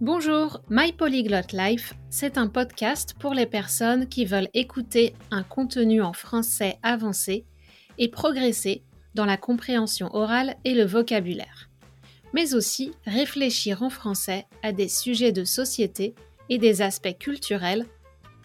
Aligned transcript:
Bonjour, 0.00 0.60
My 0.70 0.92
Polyglot 0.92 1.52
Life, 1.52 1.94
c'est 2.08 2.38
un 2.38 2.46
podcast 2.46 3.16
pour 3.18 3.34
les 3.34 3.46
personnes 3.46 4.08
qui 4.08 4.26
veulent 4.26 4.48
écouter 4.54 5.12
un 5.32 5.42
contenu 5.42 6.02
en 6.02 6.12
français 6.12 6.78
avancé 6.84 7.44
et 7.98 8.06
progresser 8.08 8.84
dans 9.16 9.24
la 9.24 9.36
compréhension 9.36 10.08
orale 10.14 10.54
et 10.64 10.74
le 10.74 10.84
vocabulaire, 10.84 11.68
mais 12.32 12.54
aussi 12.54 12.92
réfléchir 13.06 13.82
en 13.82 13.90
français 13.90 14.46
à 14.62 14.70
des 14.70 14.86
sujets 14.86 15.32
de 15.32 15.42
société 15.42 16.14
et 16.48 16.58
des 16.58 16.80
aspects 16.80 17.18
culturels, 17.18 17.84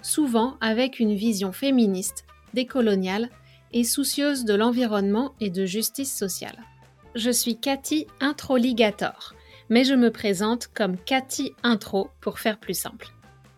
souvent 0.01 0.57
avec 0.59 0.99
une 0.99 1.13
vision 1.13 1.51
féministe, 1.51 2.25
décoloniale 2.55 3.29
et 3.73 3.83
soucieuse 3.83 4.43
de 4.43 4.55
l'environnement 4.55 5.35
et 5.39 5.51
de 5.51 5.67
justice 5.67 6.17
sociale. 6.17 6.57
Je 7.13 7.29
suis 7.29 7.59
Cathy 7.59 8.07
Introligator 8.21 9.35
mais 9.69 9.83
je 9.83 9.93
me 9.93 10.11
présente 10.11 10.67
comme 10.67 10.97
Cathy 10.97 11.53
Intro 11.63 12.09
pour 12.21 12.39
faire 12.39 12.59
plus 12.59 12.73
simple. 12.73 13.07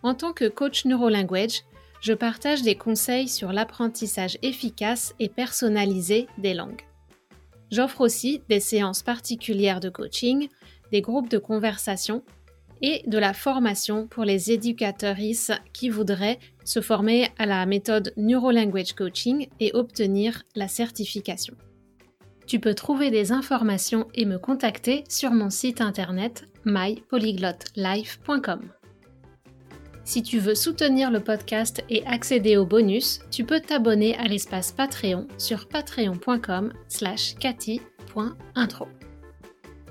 En 0.03 0.13
tant 0.13 0.33
que 0.33 0.47
coach 0.47 0.85
NeuroLanguage, 0.85 1.63
je 2.01 2.13
partage 2.13 2.61
des 2.61 2.75
conseils 2.75 3.27
sur 3.27 3.51
l'apprentissage 3.51 4.37
efficace 4.43 5.15
et 5.19 5.29
personnalisé 5.29 6.27
des 6.37 6.53
langues. 6.53 6.83
J'offre 7.71 8.01
aussi 8.01 8.43
des 8.47 8.59
séances 8.59 9.01
particulières 9.01 9.79
de 9.79 9.89
coaching, 9.89 10.49
des 10.91 11.01
groupes 11.01 11.29
de 11.29 11.39
conversation 11.39 12.23
et 12.81 13.03
de 13.07 13.17
la 13.17 13.33
formation 13.33 14.07
pour 14.07 14.23
les 14.23 14.51
éducateurs 14.51 15.17
qui 15.73 15.89
voudraient 15.89 16.39
se 16.63 16.81
former 16.81 17.29
à 17.37 17.45
la 17.45 17.65
méthode 17.65 18.13
NeuroLanguage 18.17 18.93
Coaching 18.93 19.47
et 19.59 19.71
obtenir 19.73 20.43
la 20.55 20.67
certification. 20.67 21.55
Tu 22.47 22.59
peux 22.59 22.75
trouver 22.75 23.09
des 23.09 23.31
informations 23.31 24.07
et 24.13 24.25
me 24.25 24.37
contacter 24.37 25.03
sur 25.09 25.31
mon 25.31 25.49
site 25.49 25.81
internet 25.81 26.45
mypolyglotlife.com. 26.65 28.61
Si 30.03 30.21
tu 30.21 30.37
veux 30.37 30.53
soutenir 30.53 31.09
le 31.09 31.19
podcast 31.19 31.83
et 31.89 32.05
accéder 32.05 32.57
aux 32.57 32.65
bonus, 32.67 33.21
tu 33.31 33.43
peux 33.43 33.59
t'abonner 33.59 34.15
à 34.17 34.25
l'espace 34.25 34.71
Patreon 34.71 35.27
sur 35.39 35.67
patreon.com 35.67 36.71
slash. 36.87 37.33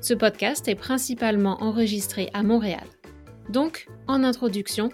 Ce 0.00 0.14
podcast 0.14 0.68
est 0.68 0.76
principalement 0.76 1.60
enregistré 1.60 2.30
à 2.32 2.44
Montréal. 2.44 2.86
Donc, 3.48 3.88
en 4.06 4.22
introduction, 4.22 4.90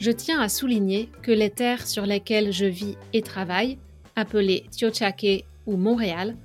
je 0.00 0.10
tiens 0.10 0.40
à 0.40 0.48
souligner 0.48 1.08
que 1.22 1.30
les 1.30 1.50
terres 1.50 1.86
sur 1.86 2.04
lesquelles 2.04 2.52
je 2.52 2.66
vis 2.66 2.96
et 3.12 3.22
travaille, 3.22 3.78
appelées 4.16 4.66
Tiochake 4.72 5.44
ou 5.66 5.76
Montréal, 5.76 6.36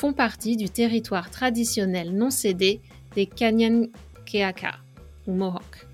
font 0.00 0.14
partie 0.14 0.56
du 0.56 0.70
territoire 0.70 1.30
traditionnel 1.30 2.16
non 2.16 2.30
cédé 2.30 2.80
des 3.14 3.26
Kanyankeaka 3.26 4.78
ou 5.26 5.32
Mohawks, 5.34 5.86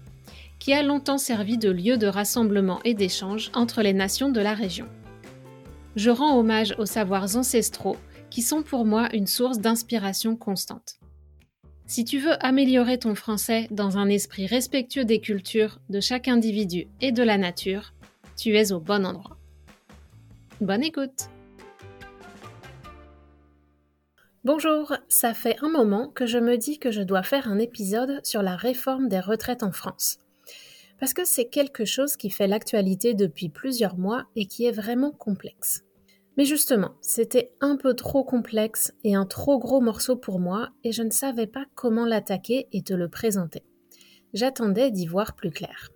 qui 0.61 0.73
a 0.73 0.85
longtemps 0.85 1.19
servi 1.19 1.59
de 1.59 1.73
lieu 1.73 1.97
de 1.97 2.07
rassemblement 2.07 2.79
et 2.85 2.95
d'échange 2.95 3.51
entre 3.53 3.83
les 3.83 3.95
nations 3.95 4.29
de 4.31 4.41
la 4.41 4.55
région. 4.55 4.87
Je 5.97 6.11
rends 6.11 6.39
hommage 6.39 6.73
aux 6.79 6.87
savoirs 6.87 7.37
ancestraux 7.37 7.97
qui 8.31 8.43
sont 8.43 8.63
pour 8.63 8.85
moi 8.85 9.09
une 9.13 9.27
source 9.27 9.59
d'inspiration 9.59 10.37
constante. 10.37 11.01
Si 11.89 12.05
tu 12.05 12.21
veux 12.21 12.41
améliorer 12.47 12.99
ton 12.99 13.17
français 13.17 13.67
dans 13.73 13.99
un 13.99 14.09
esprit 14.09 14.47
respectueux 14.47 15.05
des 15.05 15.21
cultures, 15.21 15.81
de 15.91 15.99
chaque 15.99 16.29
individu 16.29 16.87
et 17.01 17.11
de 17.11 17.25
la 17.25 17.39
nature, 17.39 17.93
tu 18.37 18.57
es 18.57 18.71
au 18.71 18.79
bon 18.79 19.05
endroit. 19.05 19.37
Bonne 20.61 20.85
écoute 20.85 21.29
Bonjour, 24.47 24.95
ça 25.09 25.35
fait 25.35 25.57
un 25.61 25.69
moment 25.69 26.09
que 26.09 26.25
je 26.25 26.39
me 26.39 26.57
dis 26.57 26.79
que 26.79 26.93
je 26.93 27.03
dois 27.03 27.25
faire 27.25 27.49
un 27.49 27.59
épisode 27.59 28.25
sur 28.25 28.43
la 28.43 28.55
réforme 28.55 29.09
des 29.09 29.19
retraites 29.19 29.65
en 29.65 29.73
France. 29.73 30.19
Parce 31.01 31.15
que 31.15 31.25
c'est 31.25 31.49
quelque 31.49 31.85
chose 31.85 32.17
qui 32.17 32.31
fait 32.31 32.47
l'actualité 32.47 33.15
depuis 33.15 33.49
plusieurs 33.49 33.99
mois 33.99 34.27
et 34.37 34.47
qui 34.47 34.65
est 34.65 34.71
vraiment 34.71 35.11
complexe. 35.11 35.83
Mais 36.37 36.45
justement, 36.45 36.95
c'était 37.01 37.51
un 37.61 37.75
peu 37.75 37.95
trop 37.95 38.23
complexe 38.23 38.93
et 39.03 39.17
un 39.17 39.27
trop 39.27 39.59
gros 39.59 39.81
morceau 39.81 40.15
pour 40.15 40.39
moi 40.39 40.69
et 40.85 40.93
je 40.93 41.03
ne 41.03 41.11
savais 41.11 41.49
pas 41.49 41.65
comment 41.75 42.07
l'attaquer 42.07 42.69
et 42.71 42.83
te 42.83 42.95
le 42.95 43.09
présenter. 43.09 43.65
J'attendais 44.33 44.93
d'y 44.93 45.09
voir 45.09 45.35
plus 45.35 45.51
clair. 45.51 45.91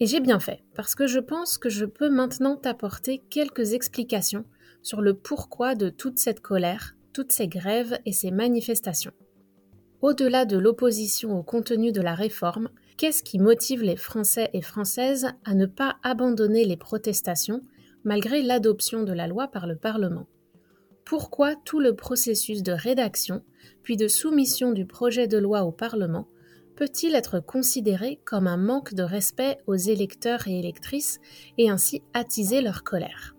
Et 0.00 0.06
j'ai 0.06 0.18
bien 0.18 0.40
fait, 0.40 0.64
parce 0.74 0.96
que 0.96 1.06
je 1.06 1.20
pense 1.20 1.56
que 1.56 1.68
je 1.68 1.84
peux 1.84 2.10
maintenant 2.10 2.56
t'apporter 2.56 3.22
quelques 3.30 3.74
explications 3.74 4.44
sur 4.82 5.00
le 5.00 5.14
pourquoi 5.14 5.76
de 5.76 5.88
toute 5.88 6.18
cette 6.18 6.40
colère 6.40 6.96
toutes 7.12 7.32
ces 7.32 7.48
grèves 7.48 7.98
et 8.06 8.12
ces 8.12 8.30
manifestations. 8.30 9.12
Au-delà 10.00 10.44
de 10.44 10.56
l'opposition 10.56 11.38
au 11.38 11.42
contenu 11.42 11.90
de 11.90 12.00
la 12.00 12.14
réforme, 12.14 12.68
qu'est-ce 12.96 13.22
qui 13.22 13.38
motive 13.38 13.82
les 13.82 13.96
Français 13.96 14.48
et 14.52 14.62
Françaises 14.62 15.26
à 15.44 15.54
ne 15.54 15.66
pas 15.66 15.96
abandonner 16.02 16.64
les 16.64 16.76
protestations 16.76 17.62
malgré 18.04 18.42
l'adoption 18.42 19.02
de 19.02 19.12
la 19.12 19.26
loi 19.26 19.48
par 19.48 19.66
le 19.66 19.76
Parlement? 19.76 20.26
Pourquoi 21.04 21.56
tout 21.64 21.80
le 21.80 21.96
processus 21.96 22.62
de 22.62 22.72
rédaction, 22.72 23.42
puis 23.82 23.96
de 23.96 24.08
soumission 24.08 24.72
du 24.72 24.86
projet 24.86 25.26
de 25.26 25.38
loi 25.38 25.64
au 25.64 25.72
Parlement, 25.72 26.28
peut-il 26.76 27.16
être 27.16 27.40
considéré 27.40 28.20
comme 28.24 28.46
un 28.46 28.58
manque 28.58 28.94
de 28.94 29.02
respect 29.02 29.58
aux 29.66 29.74
électeurs 29.74 30.46
et 30.46 30.58
électrices 30.60 31.18
et 31.56 31.70
ainsi 31.70 32.02
attiser 32.14 32.60
leur 32.60 32.84
colère? 32.84 33.37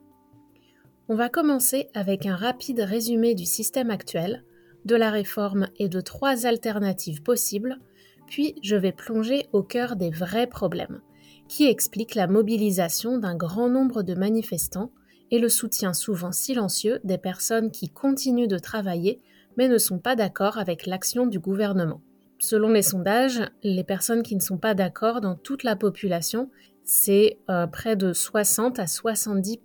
On 1.09 1.16
va 1.16 1.28
commencer 1.28 1.90
avec 1.96 2.28
un 2.28 2.36
rapide 2.36 2.81
résumé 2.81 3.34
du 3.34 3.46
système 3.46 3.90
actuel, 3.90 4.44
de 4.86 4.96
la 4.96 5.09
réforme 5.09 5.68
et 5.80 5.90
de 5.90 6.02
trois 6.02 6.46
alternatives 6.46 7.24
possibles, 7.24 7.80
puis 8.28 8.53
je 8.62 8.75
vais 8.75 8.92
plonger 8.92 9.48
au 9.52 9.64
cœur 9.64 9.96
des 9.96 10.12
vrais 10.12 10.46
problèmes, 10.46 11.02
qui 11.48 11.66
expliquent 11.66 12.14
la 12.14 12.28
mobilisation 12.28 13.18
d'un 13.18 13.36
grand 13.36 13.69
nombre 13.69 14.03
de 14.03 14.14
manifestants 14.14 14.92
et 15.31 15.40
le 15.40 15.50
soutien 15.50 15.94
souvent 15.94 16.31
silencieux 16.31 17.00
des 17.03 17.18
personnes 17.18 17.72
qui 17.72 17.90
continuent 17.90 18.48
de 18.48 18.59
travailler 18.59 19.19
mais 19.58 19.68
ne 19.68 19.80
sont 19.80 19.98
pas 19.98 20.16
d'accord 20.16 20.59
avec 20.59 20.86
l'action 20.86 21.25
du 21.25 21.40
gouvernement. 21.40 22.02
Selon 22.38 22.69
les 22.69 22.84
sondages, 22.84 23.42
les 23.64 23.84
personnes 23.84 24.22
qui 24.22 24.36
ne 24.36 24.42
sont 24.42 24.59
pas 24.59 24.75
d'accord 24.75 25.22
dans 25.22 25.36
toute 25.36 25.64
la 25.64 25.75
population, 25.75 26.52
c'est 26.84 27.40
euh, 27.50 27.66
près 27.66 27.96
de 27.96 28.14
60 28.14 28.78
à 28.80 28.86
70 28.86 29.58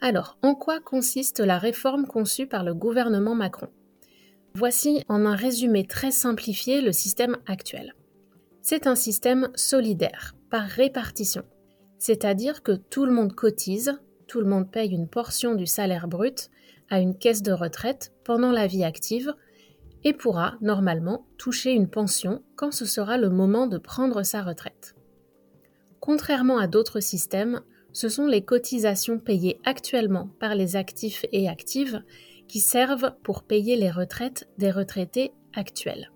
alors, 0.00 0.38
en 0.42 0.54
quoi 0.54 0.80
consiste 0.80 1.40
la 1.40 1.58
réforme 1.58 2.06
conçue 2.06 2.46
par 2.46 2.64
le 2.64 2.74
gouvernement 2.74 3.34
Macron? 3.34 3.68
Voici 4.54 5.04
en 5.08 5.26
un 5.26 5.34
résumé 5.34 5.86
très 5.86 6.10
simplifié 6.10 6.80
le 6.80 6.92
système 6.92 7.36
actuel. 7.46 7.94
C'est 8.62 8.86
un 8.86 8.94
système 8.94 9.50
solidaire, 9.54 10.34
par 10.50 10.62
répartition, 10.62 11.44
c'est-à-dire 11.98 12.62
que 12.62 12.72
tout 12.72 13.04
le 13.04 13.12
monde 13.12 13.34
cotise, 13.34 14.00
tout 14.26 14.40
le 14.40 14.46
monde 14.46 14.70
paye 14.70 14.90
une 14.90 15.08
portion 15.08 15.54
du 15.54 15.66
salaire 15.66 16.08
brut 16.08 16.50
à 16.88 17.00
une 17.00 17.16
caisse 17.16 17.42
de 17.42 17.52
retraite 17.52 18.12
pendant 18.24 18.52
la 18.52 18.66
vie 18.66 18.84
active 18.84 19.34
et 20.02 20.12
pourra 20.12 20.54
normalement 20.60 21.26
toucher 21.36 21.72
une 21.72 21.88
pension 21.88 22.42
quand 22.56 22.72
ce 22.72 22.86
sera 22.86 23.18
le 23.18 23.28
moment 23.28 23.66
de 23.66 23.78
prendre 23.78 24.22
sa 24.22 24.42
retraite. 24.42 24.94
Contrairement 26.00 26.58
à 26.58 26.66
d'autres 26.66 27.00
systèmes, 27.00 27.60
ce 27.92 28.08
sont 28.08 28.26
les 28.26 28.42
cotisations 28.42 29.18
payées 29.18 29.60
actuellement 29.64 30.30
par 30.38 30.54
les 30.54 30.76
actifs 30.76 31.24
et 31.32 31.48
actives 31.48 32.02
qui 32.48 32.60
servent 32.60 33.14
pour 33.22 33.42
payer 33.42 33.76
les 33.76 33.90
retraites 33.90 34.48
des 34.58 34.70
retraités 34.70 35.32
actuels. 35.54 36.10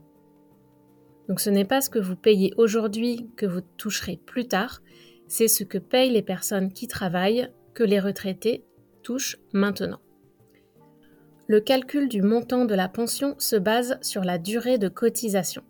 Donc 1.28 1.40
ce 1.40 1.50
n'est 1.50 1.64
pas 1.64 1.80
ce 1.80 1.90
que 1.90 1.98
vous 1.98 2.16
payez 2.16 2.52
aujourd'hui 2.56 3.28
que 3.36 3.46
vous 3.46 3.62
toucherez 3.76 4.16
plus 4.16 4.46
tard, 4.46 4.82
c'est 5.26 5.48
ce 5.48 5.64
que 5.64 5.78
payent 5.78 6.10
les 6.10 6.22
personnes 6.22 6.72
qui 6.72 6.86
travaillent 6.86 7.48
que 7.72 7.84
les 7.84 8.00
retraités 8.00 8.64
touchent 9.02 9.38
maintenant. 9.52 10.00
Le 11.46 11.60
calcul 11.60 12.08
du 12.08 12.22
montant 12.22 12.64
de 12.64 12.74
la 12.74 12.88
pension 12.88 13.34
se 13.38 13.56
base 13.56 13.98
sur 14.00 14.24
la 14.24 14.38
durée 14.38 14.78
de 14.78 14.88
cotisation, 14.88 15.62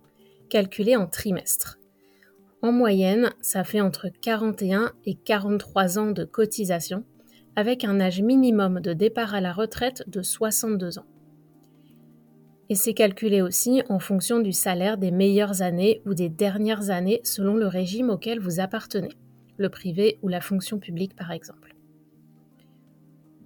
calculée 0.49 0.95
en 0.95 1.07
trimestres. 1.07 1.79
En 2.65 2.71
moyenne, 2.71 3.29
ça 3.41 3.63
fait 3.63 3.79
entre 3.79 4.07
41 4.09 4.91
et 5.05 5.13
43 5.13 5.99
ans 5.99 6.09
de 6.09 6.23
cotisation, 6.23 7.03
avec 7.55 7.83
un 7.83 7.99
âge 7.99 8.23
minimum 8.23 8.79
de 8.79 8.93
départ 8.93 9.35
à 9.35 9.39
la 9.39 9.53
retraite 9.53 10.03
de 10.09 10.23
62 10.23 10.97
ans. 10.97 11.05
Et 12.69 12.73
c'est 12.73 12.95
calculé 12.95 13.43
aussi 13.43 13.83
en 13.87 13.99
fonction 13.99 14.39
du 14.39 14.51
salaire 14.51 14.97
des 14.97 15.11
meilleures 15.11 15.61
années 15.61 16.01
ou 16.07 16.15
des 16.15 16.27
dernières 16.27 16.89
années 16.89 17.21
selon 17.23 17.53
le 17.53 17.67
régime 17.67 18.09
auquel 18.09 18.39
vous 18.39 18.59
appartenez, 18.59 19.11
le 19.57 19.69
privé 19.69 20.17
ou 20.23 20.27
la 20.27 20.41
fonction 20.41 20.79
publique 20.79 21.15
par 21.15 21.31
exemple. 21.31 21.75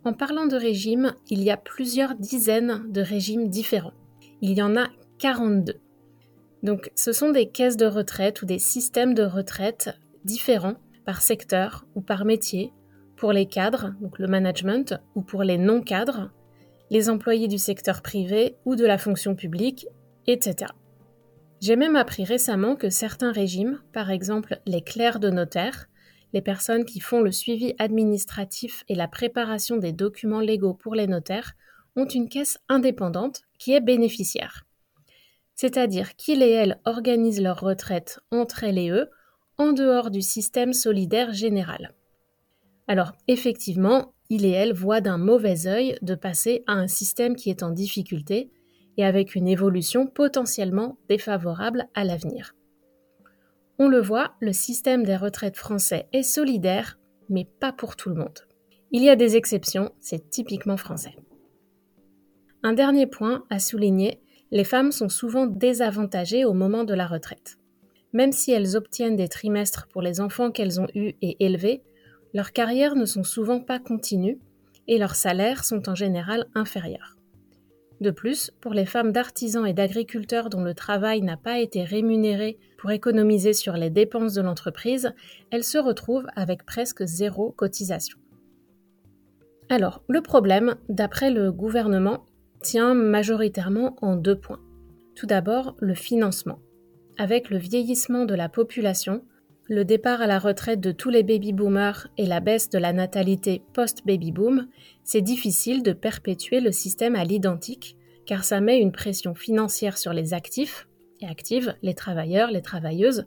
En 0.06 0.14
parlant 0.14 0.46
de 0.46 0.56
régime, 0.56 1.14
il 1.30 1.44
y 1.44 1.52
a 1.52 1.58
plusieurs 1.58 2.16
dizaines 2.16 2.90
de 2.90 3.02
régimes 3.02 3.50
différents. 3.50 3.96
Il 4.40 4.58
y 4.58 4.62
en 4.62 4.78
a 4.78 4.88
42. 5.18 5.74
Donc 6.64 6.92
ce 6.96 7.14
sont 7.14 7.32
des 7.32 7.50
caisses 7.50 7.78
de 7.78 7.86
retraite 7.86 8.42
ou 8.42 8.46
des 8.46 8.60
systèmes 8.60 9.14
de 9.14 9.24
retraite 9.24 9.98
différents 10.26 10.76
par 11.06 11.22
secteur 11.22 11.86
ou 11.96 12.02
par 12.02 12.26
métier 12.26 12.74
pour 13.16 13.34
les 13.34 13.48
cadres, 13.48 13.94
donc 14.00 14.18
le 14.18 14.28
management, 14.28 14.96
ou 15.14 15.22
pour 15.22 15.44
les 15.44 15.58
non-cadres, 15.58 16.32
les 16.90 17.10
employés 17.10 17.50
du 17.50 17.58
secteur 17.58 18.02
privé 18.02 18.56
ou 18.66 18.76
de 18.76 18.86
la 18.86 18.98
fonction 18.98 19.36
publique, 19.36 19.88
etc. 20.26 20.72
J'ai 21.62 21.76
même 21.76 21.98
appris 21.98 22.24
récemment 22.24 22.78
que 22.78 22.90
certains 22.90 23.34
régimes, 23.34 23.82
par 23.92 24.10
exemple 24.10 24.60
les 24.66 24.82
clercs 24.82 25.20
de 25.20 25.30
notaire, 25.30 25.88
les 26.32 26.42
personnes 26.42 26.86
qui 26.86 27.00
font 27.00 27.22
le 27.22 27.32
suivi 27.32 27.74
administratif 27.80 28.84
et 28.88 28.96
la 28.96 29.08
préparation 29.08 29.78
des 29.78 29.92
documents 29.92 30.40
légaux 30.40 30.74
pour 30.74 30.96
les 30.96 31.08
notaires, 31.08 31.54
ont 31.96 32.08
une 32.08 32.30
caisse 32.30 32.60
indépendante 32.70 33.42
qui 33.58 33.74
est 33.74 33.82
bénéficiaire. 33.82 34.66
C'est-à-dire 35.62 36.16
qu'ils 36.16 36.42
et 36.42 36.52
elles 36.52 36.80
organisent 36.86 37.42
leur 37.42 37.60
retraite 37.60 38.22
entre 38.32 38.64
elles 38.64 38.78
et 38.78 38.92
eux, 38.92 39.10
en 39.58 39.74
dehors 39.74 40.10
du 40.10 40.22
système 40.22 40.72
solidaire 40.72 41.34
général. 41.34 41.94
Alors, 42.88 43.12
effectivement, 43.28 44.14
il 44.30 44.46
et 44.46 44.52
elle 44.52 44.72
voient 44.72 45.02
d'un 45.02 45.18
mauvais 45.18 45.68
œil 45.68 45.98
de 46.02 46.16
passer 46.16 46.64
à 46.66 46.76
un 46.76 46.88
système 46.88 47.36
qui 47.36 47.50
est 47.50 47.62
en 47.62 47.72
difficulté 47.72 48.50
et 48.96 49.04
avec 49.04 49.36
une 49.36 49.50
évolution 49.50 50.08
potentiellement 50.08 50.98
défavorable 51.10 51.90
à 51.94 52.06
l'avenir. 52.06 52.56
On 53.80 53.90
le 53.90 54.00
voit, 54.00 54.36
le 54.40 54.54
système 54.54 55.04
des 55.04 55.18
retraites 55.18 55.58
français 55.58 56.08
est 56.14 56.24
solidaire, 56.24 57.00
mais 57.28 57.44
pas 57.44 57.74
pour 57.74 57.98
tout 57.98 58.08
le 58.08 58.16
monde. 58.16 58.48
Il 58.92 59.04
y 59.04 59.10
a 59.10 59.18
des 59.18 59.36
exceptions, 59.36 59.92
c'est 60.00 60.30
typiquement 60.30 60.78
français. 60.78 61.18
Un 62.64 62.72
dernier 62.72 63.08
point 63.08 63.44
à 63.50 63.60
souligner, 63.60 64.22
les 64.52 64.64
femmes 64.64 64.92
sont 64.92 65.10
souvent 65.10 65.46
désavantagées 65.46 66.46
au 66.46 66.54
moment 66.54 66.84
de 66.84 66.94
la 66.94 67.08
retraite. 67.08 67.58
Même 68.14 68.32
si 68.32 68.52
elles 68.52 68.76
obtiennent 68.76 69.16
des 69.16 69.28
trimestres 69.28 69.88
pour 69.88 70.02
les 70.02 70.20
enfants 70.20 70.52
qu'elles 70.52 70.82
ont 70.82 70.88
eus 70.96 71.14
et 71.22 71.38
élevés, 71.46 71.84
leurs 72.34 72.52
carrières 72.52 72.96
ne 72.96 73.06
sont 73.06 73.24
souvent 73.24 73.60
pas 73.60 73.80
continues 73.80 74.40
et 74.88 74.98
leurs 74.98 75.16
salaires 75.16 75.64
sont 75.64 75.88
en 75.90 75.96
général 75.96 76.48
inférieurs. 76.56 77.16
De 78.02 78.12
plus, 78.12 78.52
pour 78.62 78.74
les 78.74 78.86
femmes 78.86 79.12
d'artisans 79.12 79.68
et 79.68 79.74
d'agriculteurs 79.74 80.50
dont 80.50 80.64
le 80.64 80.74
travail 80.74 81.22
n'a 81.22 81.38
pas 81.38 81.60
été 81.60 81.84
rémunéré 81.84 82.58
pour 82.78 82.92
économiser 82.92 83.54
sur 83.54 83.74
les 83.74 83.90
dépenses 83.90 84.34
de 84.34 84.42
l'entreprise, 84.42 85.14
elles 85.52 85.66
se 85.66 85.78
retrouvent 85.78 86.28
avec 86.36 86.66
presque 86.66 87.04
zéro 87.04 87.52
cotisation. 87.52 88.18
Alors, 89.68 90.02
le 90.08 90.22
problème, 90.22 90.78
d'après 90.88 91.30
le 91.30 91.52
gouvernement, 91.52 92.26
tient 92.62 92.94
majoritairement 92.94 93.96
en 94.02 94.16
deux 94.16 94.38
points. 94.38 94.60
Tout 95.16 95.26
d'abord, 95.26 95.76
le 95.80 95.94
financement. 95.94 96.60
Avec 97.18 97.50
le 97.50 97.58
vieillissement 97.58 98.26
de 98.26 98.36
la 98.36 98.50
population, 98.50 99.24
le 99.68 99.86
départ 99.86 100.22
à 100.22 100.28
la 100.28 100.40
retraite 100.40 100.80
de 100.80 100.92
tous 100.92 101.10
les 101.10 101.24
baby-boomers 101.24 102.08
et 102.18 102.26
la 102.26 102.40
baisse 102.40 102.70
de 102.70 102.80
la 102.80 102.94
natalité 102.94 103.62
post-baby-boom, 103.74 104.68
c'est 105.04 105.22
difficile 105.22 105.84
de 105.84 105.94
perpétuer 105.94 106.60
le 106.60 106.72
système 106.72 107.16
à 107.16 107.24
l'identique, 107.24 107.96
car 108.26 108.44
ça 108.44 108.62
met 108.62 108.80
une 108.80 108.92
pression 108.92 109.36
financière 109.36 109.98
sur 109.98 110.14
les 110.14 110.34
actifs 110.34 110.88
et 111.22 111.28
actives, 111.28 111.76
les 111.82 111.94
travailleurs, 111.94 112.52
les 112.52 112.62
travailleuses, 112.62 113.26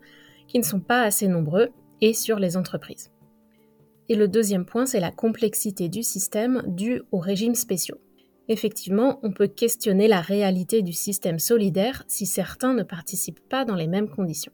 qui 0.48 0.58
ne 0.58 0.64
sont 0.64 0.80
pas 0.80 1.02
assez 1.02 1.28
nombreux, 1.28 1.68
et 2.00 2.14
sur 2.14 2.38
les 2.38 2.56
entreprises. 2.56 3.12
Et 4.08 4.16
le 4.16 4.26
deuxième 4.26 4.66
point, 4.66 4.86
c'est 4.86 5.00
la 5.00 5.12
complexité 5.12 5.88
du 5.88 6.02
système 6.02 6.62
due 6.66 7.02
aux 7.12 7.20
régimes 7.20 7.54
spéciaux. 7.54 7.98
Effectivement, 8.52 9.18
on 9.22 9.32
peut 9.32 9.46
questionner 9.46 10.08
la 10.08 10.20
réalité 10.20 10.82
du 10.82 10.92
système 10.92 11.38
solidaire 11.38 12.04
si 12.06 12.26
certains 12.26 12.74
ne 12.74 12.82
participent 12.82 13.48
pas 13.48 13.64
dans 13.64 13.76
les 13.76 13.86
mêmes 13.86 14.10
conditions. 14.10 14.52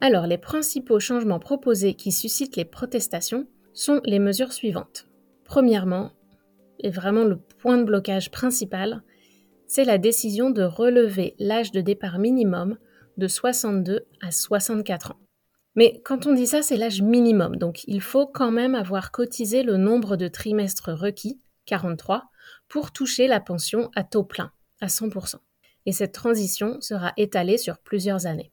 Alors, 0.00 0.26
les 0.26 0.36
principaux 0.36 0.98
changements 0.98 1.38
proposés 1.38 1.94
qui 1.94 2.10
suscitent 2.10 2.56
les 2.56 2.64
protestations 2.64 3.46
sont 3.72 4.00
les 4.04 4.18
mesures 4.18 4.52
suivantes. 4.52 5.06
Premièrement, 5.44 6.10
et 6.80 6.90
vraiment 6.90 7.22
le 7.22 7.38
point 7.38 7.78
de 7.78 7.84
blocage 7.84 8.32
principal, 8.32 9.04
c'est 9.68 9.84
la 9.84 9.98
décision 9.98 10.50
de 10.50 10.64
relever 10.64 11.36
l'âge 11.38 11.70
de 11.70 11.80
départ 11.80 12.18
minimum 12.18 12.78
de 13.16 13.28
62 13.28 14.06
à 14.20 14.32
64 14.32 15.12
ans. 15.12 15.20
Mais 15.76 16.02
quand 16.04 16.26
on 16.26 16.32
dit 16.32 16.48
ça, 16.48 16.62
c'est 16.62 16.76
l'âge 16.76 17.00
minimum, 17.00 17.54
donc 17.54 17.84
il 17.86 18.00
faut 18.00 18.26
quand 18.26 18.50
même 18.50 18.74
avoir 18.74 19.12
cotisé 19.12 19.62
le 19.62 19.76
nombre 19.76 20.16
de 20.16 20.26
trimestres 20.26 20.90
requis, 20.92 21.40
43, 21.66 22.29
pour 22.70 22.92
toucher 22.92 23.26
la 23.26 23.40
pension 23.40 23.90
à 23.94 24.04
taux 24.04 24.24
plein, 24.24 24.52
à 24.80 24.86
100%. 24.86 25.34
Et 25.84 25.92
cette 25.92 26.12
transition 26.12 26.80
sera 26.80 27.12
étalée 27.18 27.58
sur 27.58 27.78
plusieurs 27.78 28.26
années. 28.26 28.52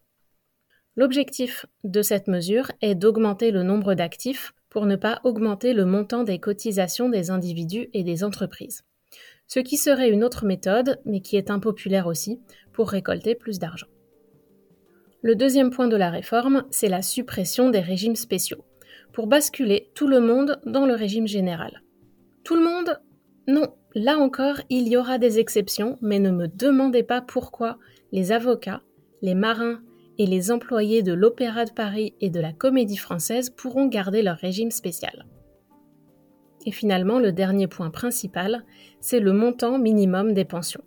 L'objectif 0.97 1.67
de 1.83 2.01
cette 2.01 2.27
mesure 2.27 2.71
est 2.81 2.95
d'augmenter 2.95 3.51
le 3.51 3.61
nombre 3.61 3.93
d'actifs 3.93 4.53
pour 4.69 4.87
ne 4.87 4.95
pas 4.95 5.21
augmenter 5.23 5.73
le 5.73 5.85
montant 5.85 6.23
des 6.23 6.39
cotisations 6.39 7.07
des 7.07 7.29
individus 7.29 7.89
et 7.93 8.03
des 8.03 8.23
entreprises. 8.23 8.83
Ce 9.45 9.59
qui 9.59 9.77
serait 9.77 10.09
une 10.09 10.23
autre 10.23 10.45
méthode, 10.45 10.99
mais 11.05 11.21
qui 11.21 11.37
est 11.37 11.51
impopulaire 11.51 12.07
aussi, 12.07 12.41
pour 12.73 12.89
récolter 12.89 13.35
plus 13.35 13.59
d'argent. 13.59 13.87
Le 15.21 15.35
deuxième 15.35 15.69
point 15.69 15.87
de 15.87 15.95
la 15.95 16.09
réforme, 16.09 16.65
c'est 16.71 16.89
la 16.89 17.01
suppression 17.01 17.69
des 17.69 17.79
régimes 17.79 18.15
spéciaux, 18.15 18.65
pour 19.13 19.27
basculer 19.27 19.91
tout 19.93 20.07
le 20.07 20.19
monde 20.19 20.59
dans 20.65 20.85
le 20.85 20.95
régime 20.95 21.27
général. 21.27 21.83
Tout 22.43 22.55
le 22.55 22.63
monde? 22.63 22.99
Non, 23.47 23.75
là 23.97 24.17
encore, 24.17 24.61
il 24.69 24.87
y 24.87 24.95
aura 24.95 25.17
des 25.17 25.39
exceptions, 25.39 25.97
mais 26.01 26.19
ne 26.19 26.31
me 26.31 26.47
demandez 26.47 27.03
pas 27.03 27.21
pourquoi 27.21 27.77
les 28.11 28.31
avocats, 28.31 28.81
les 29.21 29.35
marins 29.35 29.81
et 30.17 30.25
les 30.25 30.51
employés 30.51 31.03
de 31.03 31.13
l'Opéra 31.13 31.65
de 31.65 31.71
Paris 31.71 32.13
et 32.21 32.29
de 32.29 32.39
la 32.39 32.53
Comédie 32.53 32.97
Française 32.97 33.49
pourront 33.49 33.87
garder 33.87 34.21
leur 34.21 34.37
régime 34.37 34.71
spécial. 34.71 35.25
Et 36.65 36.71
finalement, 36.71 37.19
le 37.19 37.31
dernier 37.31 37.67
point 37.67 37.89
principal, 37.89 38.63
c'est 38.99 39.19
le 39.19 39.33
montant 39.33 39.79
minimum 39.79 40.33
des 40.33 40.45
pensions. 40.45 40.83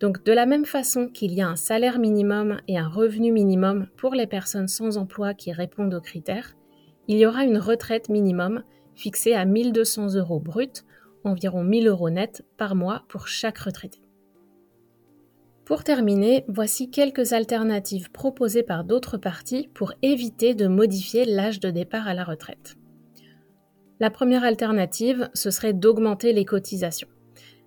Donc 0.00 0.24
de 0.24 0.32
la 0.32 0.46
même 0.46 0.64
façon 0.64 1.08
qu'il 1.08 1.34
y 1.34 1.42
a 1.42 1.48
un 1.48 1.56
salaire 1.56 1.98
minimum 1.98 2.60
et 2.68 2.78
un 2.78 2.88
revenu 2.88 3.32
minimum 3.32 3.88
pour 3.96 4.14
les 4.14 4.26
personnes 4.26 4.68
sans 4.68 4.96
emploi 4.96 5.34
qui 5.34 5.52
répondent 5.52 5.94
aux 5.94 6.00
critères, 6.00 6.54
il 7.08 7.18
y 7.18 7.26
aura 7.26 7.44
une 7.44 7.58
retraite 7.58 8.08
minimum 8.08 8.62
fixée 8.94 9.34
à 9.34 9.44
1200 9.44 10.14
euros 10.14 10.40
brut, 10.40 10.84
environ 11.28 11.62
1000 11.62 11.88
euros 11.88 12.10
net 12.10 12.44
par 12.56 12.74
mois 12.74 13.04
pour 13.08 13.28
chaque 13.28 13.58
retraité. 13.58 14.00
Pour 15.64 15.84
terminer, 15.84 16.44
voici 16.48 16.90
quelques 16.90 17.34
alternatives 17.34 18.10
proposées 18.10 18.62
par 18.62 18.84
d'autres 18.84 19.18
partis 19.18 19.68
pour 19.74 19.92
éviter 20.00 20.54
de 20.54 20.66
modifier 20.66 21.26
l'âge 21.26 21.60
de 21.60 21.70
départ 21.70 22.08
à 22.08 22.14
la 22.14 22.24
retraite. 22.24 22.76
La 24.00 24.10
première 24.10 24.44
alternative, 24.44 25.28
ce 25.34 25.50
serait 25.50 25.74
d'augmenter 25.74 26.32
les 26.32 26.44
cotisations. 26.44 27.08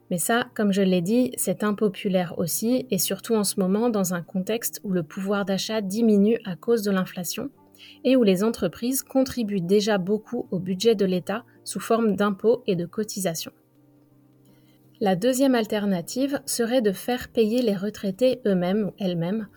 Mais 0.09 0.17
ça, 0.17 0.47
comme 0.55 0.73
je 0.73 0.81
l'ai 0.81 1.01
dit, 1.01 1.31
c'est 1.37 1.63
impopulaire 1.63 2.39
aussi, 2.39 2.87
et 2.89 2.97
surtout 2.97 3.35
en 3.35 3.43
ce 3.43 3.59
moment 3.59 3.89
dans 3.89 4.13
un 4.13 4.21
contexte 4.21 4.81
où 4.83 4.91
le 4.91 5.03
pouvoir 5.03 5.45
d'achat 5.45 5.81
diminue 5.81 6.39
à 6.43 6.55
cause 6.55 6.81
de 6.81 6.91
l'inflation 6.91 7.49
et 8.03 8.15
où 8.15 8.23
les 8.23 8.43
entreprises 8.43 9.03
contribuent 9.03 9.61
déjà 9.61 9.97
beaucoup 9.97 10.47
au 10.51 10.59
budget 10.59 10.95
de 10.95 11.05
l'État 11.05 11.43
sous 11.63 11.79
forme 11.79 12.15
d'impôts 12.15 12.63
et 12.67 12.75
de 12.75 12.85
cotisations. 12.85 13.53
La 14.99 15.15
deuxième 15.15 15.55
alternative 15.55 16.39
serait 16.45 16.81
de 16.81 16.91
faire 16.91 17.29
payer 17.29 17.61
les 17.61 17.75
retraités 17.75 18.39
eux-mêmes 18.45 18.89
ou 18.89 18.93
elles-mêmes, 18.99 19.47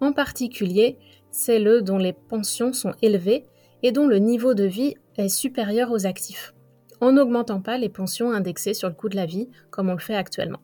en 0.00 0.12
particulier 0.12 0.98
celles 1.32 1.82
dont 1.82 1.98
les 1.98 2.12
pensions 2.12 2.72
sont 2.72 2.92
élevées 3.02 3.44
et 3.82 3.90
dont 3.90 4.06
le 4.06 4.18
niveau 4.18 4.54
de 4.54 4.64
vie 4.64 4.94
est 5.16 5.28
supérieur 5.28 5.90
aux 5.90 6.06
actifs, 6.06 6.54
en 7.00 7.12
n'augmentant 7.12 7.60
pas 7.60 7.78
les 7.78 7.88
pensions 7.88 8.30
indexées 8.30 8.74
sur 8.74 8.88
le 8.88 8.94
coût 8.94 9.08
de 9.08 9.16
la 9.16 9.26
vie 9.26 9.48
comme 9.70 9.88
on 9.88 9.94
le 9.94 9.98
fait 9.98 10.14
actuellement. 10.14 10.60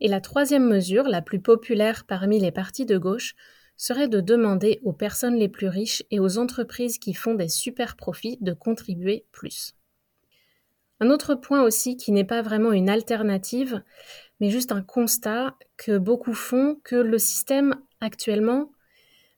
Et 0.00 0.08
la 0.08 0.20
troisième 0.20 0.66
mesure, 0.68 1.04
la 1.04 1.22
plus 1.22 1.40
populaire 1.40 2.04
parmi 2.06 2.38
les 2.38 2.52
partis 2.52 2.86
de 2.86 2.98
gauche, 2.98 3.34
serait 3.78 4.08
de 4.08 4.20
demander 4.20 4.80
aux 4.84 4.92
personnes 4.92 5.36
les 5.36 5.48
plus 5.48 5.68
riches 5.68 6.02
et 6.10 6.20
aux 6.20 6.36
entreprises 6.36 6.98
qui 6.98 7.14
font 7.14 7.32
des 7.32 7.48
super 7.48 7.96
profits 7.96 8.36
de 8.42 8.52
contribuer 8.52 9.24
plus. 9.32 9.74
Un 11.00 11.08
autre 11.08 11.34
point 11.34 11.62
aussi 11.62 11.96
qui 11.96 12.12
n'est 12.12 12.24
pas 12.24 12.42
vraiment 12.42 12.72
une 12.72 12.90
alternative, 12.90 13.82
mais 14.40 14.50
juste 14.50 14.72
un 14.72 14.82
constat 14.82 15.56
que 15.78 15.96
beaucoup 15.96 16.34
font 16.34 16.78
que 16.84 16.96
le 16.96 17.18
système 17.18 17.76
actuellement 18.00 18.70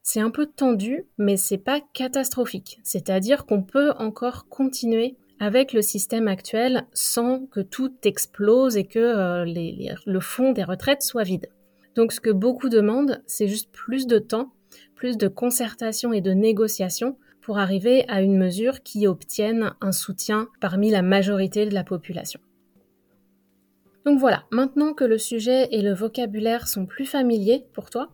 c'est 0.02 0.20
un 0.20 0.30
peu 0.30 0.46
tendu, 0.46 1.06
mais 1.18 1.36
c'est 1.36 1.58
pas 1.58 1.80
catastrophique. 1.92 2.80
C'est-à-dire 2.82 3.46
qu'on 3.46 3.62
peut 3.62 3.92
encore 3.98 4.48
continuer 4.48 5.16
avec 5.38 5.72
le 5.72 5.82
système 5.82 6.28
actuel 6.28 6.86
sans 6.92 7.46
que 7.46 7.60
tout 7.60 7.94
explose 8.04 8.76
et 8.76 8.86
que 8.86 8.98
euh, 8.98 9.44
le 9.44 10.20
fond 10.20 10.52
des 10.52 10.64
retraites 10.64 11.02
soit 11.02 11.22
vide. 11.22 11.48
Donc 11.94 12.12
ce 12.12 12.20
que 12.20 12.30
beaucoup 12.30 12.68
demandent, 12.68 13.22
c'est 13.26 13.48
juste 13.48 13.70
plus 13.72 14.06
de 14.06 14.18
temps, 14.18 14.52
plus 14.94 15.16
de 15.16 15.28
concertation 15.28 16.12
et 16.12 16.20
de 16.20 16.32
négociation 16.32 17.16
pour 17.40 17.58
arriver 17.58 18.04
à 18.08 18.22
une 18.22 18.36
mesure 18.36 18.82
qui 18.82 19.06
obtienne 19.06 19.74
un 19.80 19.92
soutien 19.92 20.48
parmi 20.60 20.90
la 20.90 21.02
majorité 21.02 21.66
de 21.66 21.74
la 21.74 21.84
population. 21.84 22.40
Donc 24.06 24.18
voilà, 24.18 24.44
maintenant 24.50 24.94
que 24.94 25.04
le 25.04 25.18
sujet 25.18 25.68
et 25.72 25.82
le 25.82 25.92
vocabulaire 25.92 26.68
sont 26.68 26.86
plus 26.86 27.04
familiers 27.04 27.66
pour 27.74 27.90
toi, 27.90 28.10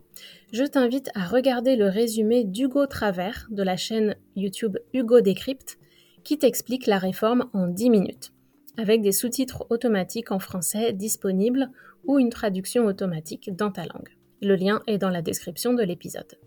je 0.51 0.63
t'invite 0.63 1.09
à 1.15 1.25
regarder 1.25 1.75
le 1.75 1.87
résumé 1.87 2.43
d'Hugo 2.43 2.87
Travers 2.87 3.47
de 3.51 3.63
la 3.63 3.77
chaîne 3.77 4.15
YouTube 4.35 4.77
Hugo 4.93 5.21
Décrypte 5.21 5.77
qui 6.23 6.37
t'explique 6.37 6.87
la 6.87 6.97
réforme 6.97 7.49
en 7.53 7.67
10 7.67 7.89
minutes, 7.89 8.33
avec 8.77 9.01
des 9.01 9.11
sous-titres 9.11 9.65
automatiques 9.69 10.31
en 10.31 10.39
français 10.39 10.93
disponibles 10.93 11.69
ou 12.05 12.19
une 12.19 12.29
traduction 12.29 12.85
automatique 12.85 13.55
dans 13.55 13.71
ta 13.71 13.81
langue. 13.81 14.15
Le 14.41 14.55
lien 14.55 14.81
est 14.87 14.99
dans 14.99 15.09
la 15.09 15.21
description 15.21 15.73
de 15.73 15.83
l'épisode. 15.83 16.37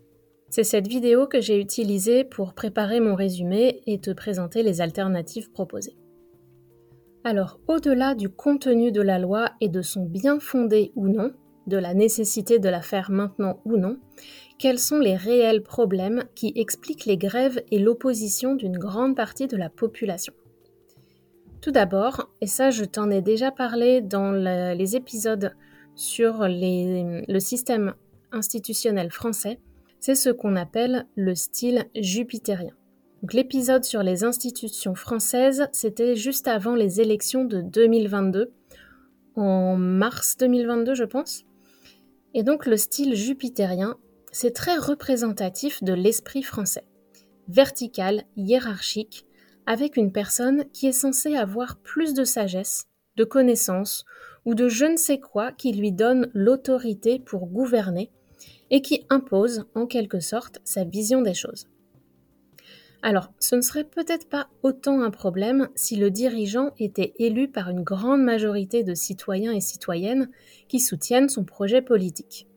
C'est 0.49 0.63
cette 0.63 0.87
vidéo 0.87 1.27
que 1.27 1.39
j'ai 1.39 1.59
utilisée 1.59 2.23
pour 2.23 2.53
préparer 2.53 2.99
mon 2.99 3.15
résumé 3.15 3.81
et 3.85 3.99
te 3.99 4.11
présenter 4.11 4.63
les 4.63 4.81
alternatives 4.81 5.51
proposées. 5.51 5.95
Alors, 7.23 7.59
au-delà 7.67 8.15
du 8.15 8.29
contenu 8.29 8.91
de 8.91 9.01
la 9.01 9.19
loi 9.19 9.51
et 9.61 9.69
de 9.69 9.81
son 9.81 10.05
bien 10.05 10.39
fondé 10.39 10.91
ou 10.95 11.07
non, 11.07 11.31
de 11.67 11.77
la 11.77 11.93
nécessité 11.93 12.59
de 12.59 12.67
la 12.67 12.81
faire 12.81 13.11
maintenant 13.11 13.61
ou 13.63 13.77
non, 13.77 13.97
quels 14.57 14.79
sont 14.79 14.99
les 14.99 15.15
réels 15.15 15.63
problèmes 15.63 16.23
qui 16.35 16.51
expliquent 16.55 17.05
les 17.05 17.17
grèves 17.17 17.61
et 17.71 17.79
l'opposition 17.79 18.55
d'une 18.55 18.77
grande 18.77 19.15
partie 19.15 19.47
de 19.47 19.57
la 19.57 19.69
population? 19.69 20.33
Tout 21.61 21.71
d'abord, 21.71 22.31
et 22.41 22.47
ça 22.47 22.71
je 22.71 22.83
t'en 22.83 23.11
ai 23.11 23.21
déjà 23.21 23.51
parlé 23.51 24.01
dans 24.01 24.31
les 24.31 24.95
épisodes 24.95 25.55
sur 25.93 26.47
le 26.47 27.39
système 27.39 27.93
institutionnel 28.31 29.11
français, 29.11 29.59
c'est 29.99 30.15
ce 30.15 30.31
qu'on 30.31 30.55
appelle 30.55 31.05
le 31.15 31.35
style 31.35 31.85
jupitérien. 31.95 32.73
l'épisode 33.31 33.83
sur 33.83 34.01
les 34.01 34.23
institutions 34.23 34.95
françaises, 34.95 35.67
c'était 35.71 36.15
juste 36.15 36.47
avant 36.47 36.73
les 36.73 36.99
élections 36.99 37.45
de 37.45 37.61
2022, 37.61 38.51
en 39.35 39.77
mars 39.77 40.37
2022 40.37 40.95
je 40.95 41.03
pense. 41.03 41.43
Et 42.33 42.41
donc 42.41 42.65
le 42.65 42.77
style 42.77 43.13
jupitérien, 43.13 43.97
c'est 44.31 44.55
très 44.55 44.77
représentatif 44.77 45.83
de 45.83 45.93
l'esprit 45.93 46.41
français. 46.41 46.85
Vertical, 47.47 48.23
hiérarchique, 48.35 49.27
avec 49.65 49.97
une 49.97 50.11
personne 50.11 50.65
qui 50.73 50.87
est 50.87 50.91
censée 50.91 51.35
avoir 51.35 51.77
plus 51.77 52.13
de 52.13 52.23
sagesse, 52.23 52.87
de 53.17 53.23
connaissances 53.23 54.05
ou 54.45 54.55
de 54.55 54.67
je 54.67 54.85
ne 54.85 54.97
sais 54.97 55.19
quoi 55.19 55.51
qui 55.51 55.71
lui 55.71 55.91
donne 55.91 56.29
l'autorité 56.33 57.19
pour 57.19 57.47
gouverner 57.47 58.11
et 58.69 58.81
qui 58.81 59.05
impose 59.09 59.65
en 59.75 59.85
quelque 59.85 60.19
sorte 60.19 60.59
sa 60.63 60.83
vision 60.83 61.21
des 61.21 61.33
choses. 61.33 61.67
Alors, 63.03 63.33
ce 63.39 63.55
ne 63.55 63.61
serait 63.61 63.83
peut-être 63.83 64.29
pas 64.29 64.47
autant 64.61 65.01
un 65.01 65.09
problème 65.09 65.69
si 65.75 65.95
le 65.95 66.11
dirigeant 66.11 66.71
était 66.77 67.13
élu 67.17 67.47
par 67.47 67.69
une 67.69 67.81
grande 67.81 68.21
majorité 68.21 68.83
de 68.83 68.93
citoyens 68.93 69.53
et 69.53 69.61
citoyennes 69.61 70.29
qui 70.67 70.79
soutiennent 70.79 71.29
son 71.29 71.43
projet 71.43 71.81
politique. 71.81 72.47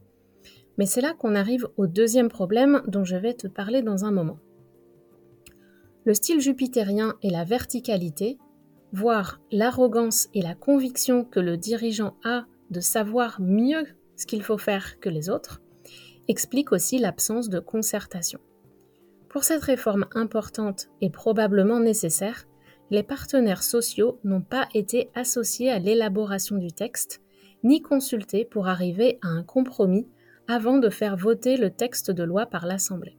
Mais 0.76 0.86
c'est 0.86 1.00
là 1.00 1.14
qu'on 1.14 1.34
arrive 1.34 1.68
au 1.76 1.86
deuxième 1.86 2.28
problème 2.28 2.82
dont 2.86 3.04
je 3.04 3.16
vais 3.16 3.34
te 3.34 3.46
parler 3.46 3.80
dans 3.80 4.04
un 4.04 4.10
moment. 4.10 4.38
Le 6.04 6.12
style 6.12 6.40
jupitérien 6.40 7.14
et 7.22 7.30
la 7.30 7.44
verticalité, 7.44 8.36
voire 8.92 9.40
l'arrogance 9.50 10.28
et 10.34 10.42
la 10.42 10.54
conviction 10.54 11.24
que 11.24 11.40
le 11.40 11.56
dirigeant 11.56 12.14
a 12.24 12.44
de 12.70 12.80
savoir 12.80 13.40
mieux 13.40 13.84
ce 14.16 14.26
qu'il 14.26 14.42
faut 14.42 14.58
faire 14.58 15.00
que 15.00 15.08
les 15.08 15.30
autres, 15.30 15.62
explique 16.28 16.72
aussi 16.72 16.98
l'absence 16.98 17.48
de 17.48 17.58
concertation. 17.58 18.38
Pour 19.30 19.44
cette 19.44 19.62
réforme 19.62 20.06
importante 20.14 20.88
et 21.00 21.10
probablement 21.10 21.80
nécessaire, 21.80 22.44
les 22.90 23.02
partenaires 23.02 23.62
sociaux 23.62 24.20
n'ont 24.24 24.42
pas 24.42 24.68
été 24.74 25.10
associés 25.14 25.70
à 25.70 25.78
l'élaboration 25.78 26.56
du 26.56 26.70
texte, 26.70 27.22
ni 27.64 27.80
consultés 27.80 28.44
pour 28.44 28.68
arriver 28.68 29.18
à 29.22 29.28
un 29.28 29.42
compromis 29.42 30.06
avant 30.48 30.76
de 30.78 30.90
faire 30.90 31.16
voter 31.16 31.56
le 31.56 31.70
texte 31.70 32.10
de 32.10 32.22
loi 32.22 32.44
par 32.44 32.66
l'Assemblée. 32.66 33.16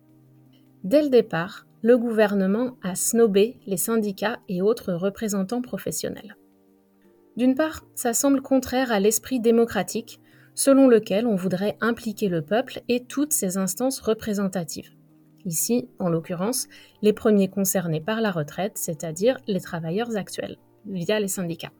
Dès 0.83 1.01
le 1.01 1.09
départ, 1.09 1.65
le 1.85 1.99
gouvernement 1.99 2.79
a 2.81 2.95
snobé 2.95 3.59
les 3.67 3.77
syndicats 3.77 4.39
et 4.49 4.63
autres 4.63 4.91
représentants 4.91 5.61
professionnels. 5.61 6.35
D'une 7.37 7.53
part, 7.53 7.85
ça 7.93 8.15
semble 8.15 8.41
contraire 8.41 8.91
à 8.91 8.99
l'esprit 8.99 9.39
démocratique 9.39 10.19
selon 10.55 10.87
lequel 10.87 11.27
on 11.27 11.35
voudrait 11.35 11.77
impliquer 11.81 12.27
le 12.27 12.41
peuple 12.41 12.81
et 12.87 13.05
toutes 13.05 13.33
ses 13.33 13.57
instances 13.57 13.99
représentatives. 13.99 14.89
Ici, 15.45 15.87
en 15.99 16.09
l'occurrence, 16.09 16.67
les 17.03 17.13
premiers 17.13 17.49
concernés 17.49 18.01
par 18.01 18.19
la 18.19 18.31
retraite, 18.31 18.79
c'est-à-dire 18.79 19.37
les 19.45 19.61
travailleurs 19.61 20.17
actuels, 20.17 20.57
via 20.87 21.19
les 21.19 21.27
syndicats. 21.27 21.73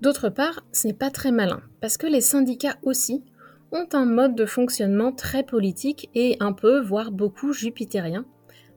D'autre 0.00 0.28
part, 0.28 0.64
ce 0.70 0.86
n'est 0.86 0.94
pas 0.94 1.10
très 1.10 1.32
malin, 1.32 1.62
parce 1.80 1.96
que 1.96 2.06
les 2.06 2.20
syndicats 2.20 2.76
aussi 2.84 3.24
ont 3.72 3.88
un 3.92 4.04
mode 4.04 4.36
de 4.36 4.46
fonctionnement 4.46 5.10
très 5.10 5.42
politique 5.42 6.10
et 6.14 6.36
un 6.38 6.52
peu, 6.52 6.80
voire 6.80 7.10
beaucoup 7.10 7.52
jupitérien, 7.52 8.24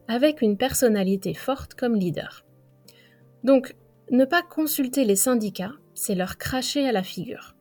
avec 0.07 0.41
une 0.41 0.57
personnalité 0.57 1.33
forte 1.33 1.73
comme 1.73 1.95
leader. 1.95 2.45
Donc, 3.43 3.75
ne 4.11 4.25
pas 4.25 4.43
consulter 4.43 5.05
les 5.05 5.15
syndicats, 5.15 5.73
c'est 5.93 6.15
leur 6.15 6.37
cracher 6.37 6.87
à 6.87 6.91
la 6.91 7.03
figure 7.03 7.55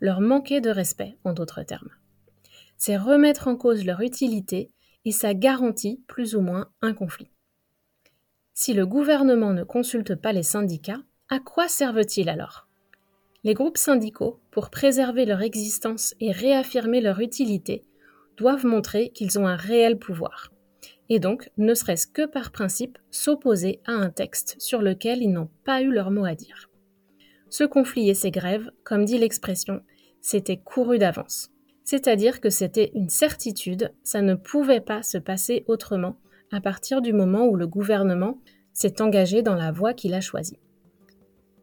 leur 0.00 0.20
manquer 0.20 0.60
de 0.60 0.70
respect, 0.70 1.16
en 1.24 1.32
d'autres 1.32 1.62
termes. 1.62 1.90
C'est 2.76 2.96
remettre 2.96 3.48
en 3.48 3.56
cause 3.56 3.84
leur 3.84 4.00
utilité 4.00 4.70
et 5.04 5.12
ça 5.12 5.34
garantit 5.34 6.02
plus 6.06 6.34
ou 6.34 6.40
moins 6.40 6.70
un 6.80 6.94
conflit. 6.94 7.30
Si 8.54 8.72
le 8.72 8.86
gouvernement 8.86 9.52
ne 9.52 9.64
consulte 9.64 10.14
pas 10.14 10.32
les 10.32 10.42
syndicats, 10.42 11.02
à 11.28 11.38
quoi 11.38 11.68
servent-ils 11.68 12.28
alors? 12.28 12.66
Les 13.44 13.54
groupes 13.54 13.78
syndicaux, 13.78 14.40
pour 14.50 14.70
préserver 14.70 15.24
leur 15.24 15.40
existence 15.40 16.14
et 16.20 16.32
réaffirmer 16.32 17.00
leur 17.00 17.20
utilité, 17.20 17.86
doivent 18.36 18.66
montrer 18.66 19.10
qu'ils 19.10 19.38
ont 19.38 19.46
un 19.46 19.56
réel 19.56 19.98
pouvoir, 19.98 20.50
et 21.10 21.18
donc, 21.18 21.50
ne 21.58 21.74
serait-ce 21.74 22.06
que 22.06 22.24
par 22.24 22.52
principe, 22.52 22.96
s'opposer 23.10 23.80
à 23.84 23.92
un 23.92 24.10
texte 24.10 24.56
sur 24.58 24.80
lequel 24.80 25.22
ils 25.22 25.32
n'ont 25.32 25.50
pas 25.64 25.82
eu 25.82 25.90
leur 25.90 26.10
mot 26.10 26.24
à 26.24 26.34
dire. 26.34 26.70
Ce 27.50 27.64
conflit 27.64 28.08
et 28.08 28.14
ces 28.14 28.30
grèves, 28.30 28.70
comme 28.84 29.04
dit 29.04 29.18
l'expression, 29.18 29.82
c'était 30.20 30.56
couru 30.56 30.98
d'avance. 30.98 31.50
C'est-à-dire 31.82 32.40
que 32.40 32.48
c'était 32.48 32.92
une 32.94 33.08
certitude, 33.08 33.92
ça 34.04 34.22
ne 34.22 34.34
pouvait 34.34 34.80
pas 34.80 35.02
se 35.02 35.18
passer 35.18 35.64
autrement 35.66 36.16
à 36.52 36.60
partir 36.60 37.02
du 37.02 37.12
moment 37.12 37.46
où 37.46 37.56
le 37.56 37.66
gouvernement 37.66 38.38
s'est 38.72 39.02
engagé 39.02 39.42
dans 39.42 39.56
la 39.56 39.72
voie 39.72 39.94
qu'il 39.94 40.14
a 40.14 40.20
choisie. 40.20 40.58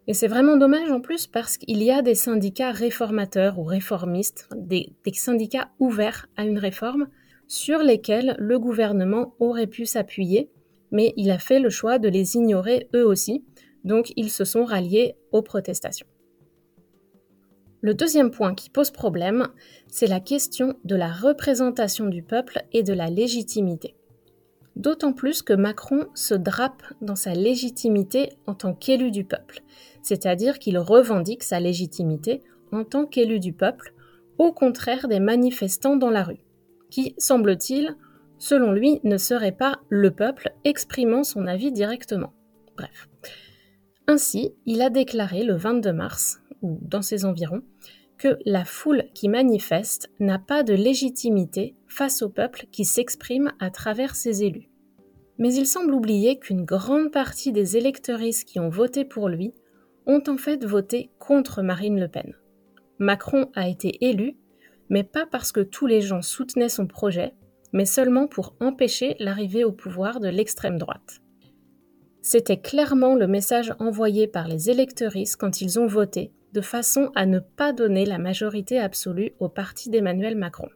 Et 0.07 0.13
c'est 0.13 0.27
vraiment 0.27 0.57
dommage 0.57 0.91
en 0.91 1.01
plus 1.01 1.27
parce 1.27 1.57
qu'il 1.57 1.83
y 1.83 1.91
a 1.91 2.01
des 2.01 2.15
syndicats 2.15 2.71
réformateurs 2.71 3.59
ou 3.59 3.63
réformistes, 3.63 4.49
des, 4.55 4.93
syndicats 5.13 5.69
ouverts 5.79 6.27
à 6.37 6.45
une 6.45 6.59
réforme, 6.59 7.07
sur 7.47 7.79
lesquels 7.79 8.35
le 8.37 8.59
gouvernement 8.59 9.33
aurait 9.39 9.67
pu 9.67 9.85
s'appuyer, 9.85 10.49
mais 10.91 11.13
il 11.17 11.31
a 11.31 11.39
fait 11.39 11.59
le 11.59 11.69
choix 11.69 11.99
de 11.99 12.09
les 12.09 12.35
ignorer 12.35 12.87
eux 12.95 13.05
aussi, 13.05 13.43
donc 13.83 14.11
ils 14.15 14.31
se 14.31 14.45
sont 14.45 14.65
ralliés 14.65 15.15
aux 15.31 15.41
protestations. 15.41 16.07
Le 17.81 17.93
deuxième 17.93 18.31
point 18.31 18.55
qui 18.55 18.69
pose 18.69 18.91
problème, 18.91 19.47
c'est 19.87 20.07
la 20.07 20.19
question 20.19 20.75
de 20.83 20.95
la 20.95 21.11
représentation 21.11 22.07
du 22.07 22.23
peuple 22.23 22.63
et 22.73 22.83
de 22.83 22.93
la 22.93 23.09
légitimité. 23.09 23.95
D'autant 24.75 25.13
plus 25.13 25.41
que 25.41 25.53
Macron 25.53 26.07
se 26.13 26.33
drape 26.33 26.83
dans 27.01 27.15
sa 27.15 27.33
légitimité 27.33 28.29
en 28.45 28.55
tant 28.55 28.73
qu'élu 28.73 29.11
du 29.11 29.23
peuple, 29.23 29.61
c'est-à-dire 30.01 30.59
qu'il 30.59 30.77
revendique 30.77 31.43
sa 31.43 31.59
légitimité 31.59 32.43
en 32.71 32.83
tant 32.83 33.05
qu'élu 33.05 33.39
du 33.39 33.53
peuple, 33.53 33.93
au 34.37 34.51
contraire 34.51 35.07
des 35.07 35.19
manifestants 35.19 35.95
dans 35.95 36.09
la 36.09 36.23
rue, 36.23 36.41
qui, 36.89 37.15
semble-t-il, 37.17 37.95
selon 38.37 38.71
lui, 38.71 38.99
ne 39.03 39.17
seraient 39.17 39.51
pas 39.51 39.79
le 39.89 40.11
peuple 40.11 40.51
exprimant 40.63 41.23
son 41.23 41.47
avis 41.47 41.71
directement. 41.71 42.33
Bref. 42.75 43.09
Ainsi, 44.07 44.53
il 44.65 44.81
a 44.81 44.89
déclaré 44.89 45.43
le 45.43 45.55
22 45.55 45.91
mars, 45.91 46.39
ou 46.61 46.79
dans 46.81 47.01
ses 47.01 47.25
environs, 47.25 47.63
que 48.17 48.37
la 48.45 48.65
foule 48.65 49.03
qui 49.13 49.29
manifeste 49.29 50.09
n'a 50.19 50.39
pas 50.39 50.63
de 50.63 50.73
légitimité 50.73 51.75
face 51.87 52.21
au 52.21 52.29
peuple 52.29 52.67
qui 52.71 52.85
s'exprime 52.85 53.51
à 53.59 53.69
travers 53.69 54.15
ses 54.15 54.43
élus. 54.43 54.69
Mais 55.37 55.53
il 55.53 55.67
semble 55.67 55.93
oublier 55.93 56.39
qu'une 56.39 56.65
grande 56.65 57.11
partie 57.11 57.51
des 57.51 57.77
électeuristes 57.77 58.47
qui 58.47 58.59
ont 58.59 58.69
voté 58.69 59.05
pour 59.05 59.29
lui 59.29 59.53
ont 60.07 60.23
en 60.27 60.37
fait 60.37 60.65
voté 60.65 61.11
contre 61.19 61.61
Marine 61.61 61.99
Le 61.99 62.07
Pen. 62.07 62.33
Macron 62.97 63.51
a 63.53 63.67
été 63.67 64.05
élu, 64.05 64.35
mais 64.89 65.03
pas 65.03 65.25
parce 65.25 65.51
que 65.51 65.59
tous 65.59 65.87
les 65.87 66.01
gens 66.01 66.21
soutenaient 66.21 66.69
son 66.69 66.87
projet, 66.87 67.33
mais 67.73 67.85
seulement 67.85 68.27
pour 68.27 68.55
empêcher 68.59 69.15
l'arrivée 69.19 69.63
au 69.63 69.71
pouvoir 69.71 70.19
de 70.19 70.29
l'extrême 70.29 70.77
droite. 70.77 71.21
C'était 72.21 72.59
clairement 72.59 73.15
le 73.15 73.27
message 73.27 73.73
envoyé 73.79 74.27
par 74.27 74.47
les 74.47 74.69
électeuristes 74.69 75.37
quand 75.37 75.61
ils 75.61 75.79
ont 75.79 75.87
voté, 75.87 76.31
de 76.53 76.61
façon 76.61 77.11
à 77.15 77.25
ne 77.25 77.39
pas 77.39 77.73
donner 77.73 78.05
la 78.05 78.17
majorité 78.17 78.79
absolue 78.79 79.33
au 79.39 79.49
parti 79.49 79.89
d'Emmanuel 79.89 80.35
Macron. 80.35 80.69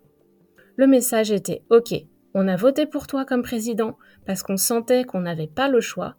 Le 0.77 0.87
message 0.87 1.31
était 1.31 1.63
OK, 1.69 1.93
on 2.33 2.47
a 2.47 2.55
voté 2.55 2.85
pour 2.85 3.07
toi 3.07 3.25
comme 3.25 3.41
président 3.41 3.97
parce 4.25 4.43
qu'on 4.43 4.57
sentait 4.57 5.03
qu'on 5.03 5.21
n'avait 5.21 5.47
pas 5.47 5.67
le 5.67 5.81
choix, 5.81 6.15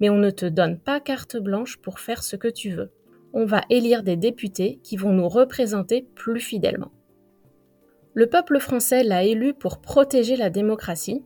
mais 0.00 0.10
on 0.10 0.18
ne 0.18 0.30
te 0.30 0.46
donne 0.46 0.78
pas 0.78 1.00
carte 1.00 1.36
blanche 1.36 1.78
pour 1.78 1.98
faire 1.98 2.22
ce 2.22 2.36
que 2.36 2.48
tu 2.48 2.70
veux. 2.70 2.92
On 3.32 3.44
va 3.44 3.62
élire 3.70 4.02
des 4.02 4.16
députés 4.16 4.78
qui 4.82 4.96
vont 4.96 5.12
nous 5.12 5.28
représenter 5.28 6.06
plus 6.14 6.40
fidèlement. 6.40 6.92
Le 8.16 8.26
peuple 8.26 8.60
français 8.60 9.04
l'a 9.04 9.24
élu 9.24 9.52
pour 9.52 9.78
protéger 9.78 10.36
la 10.36 10.48
démocratie, 10.48 11.22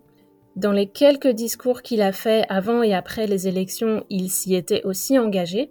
dans 0.57 0.73
les 0.73 0.89
quelques 0.89 1.29
discours 1.29 1.83
qu'il 1.83 2.03
a 2.03 2.11
faits 2.11 2.45
avant 2.49 2.83
et 2.83 2.95
après 2.95 3.29
les 3.29 3.47
élections, 3.47 4.05
il 4.11 4.29
s'y 4.29 4.57
était 4.57 4.83
aussi 4.83 5.17
engagé. 5.17 5.71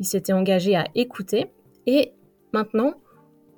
Il 0.00 0.06
s'était 0.06 0.32
engagé 0.32 0.74
à 0.74 0.88
écouter. 0.96 1.52
Et 1.86 2.14
maintenant, 2.52 2.94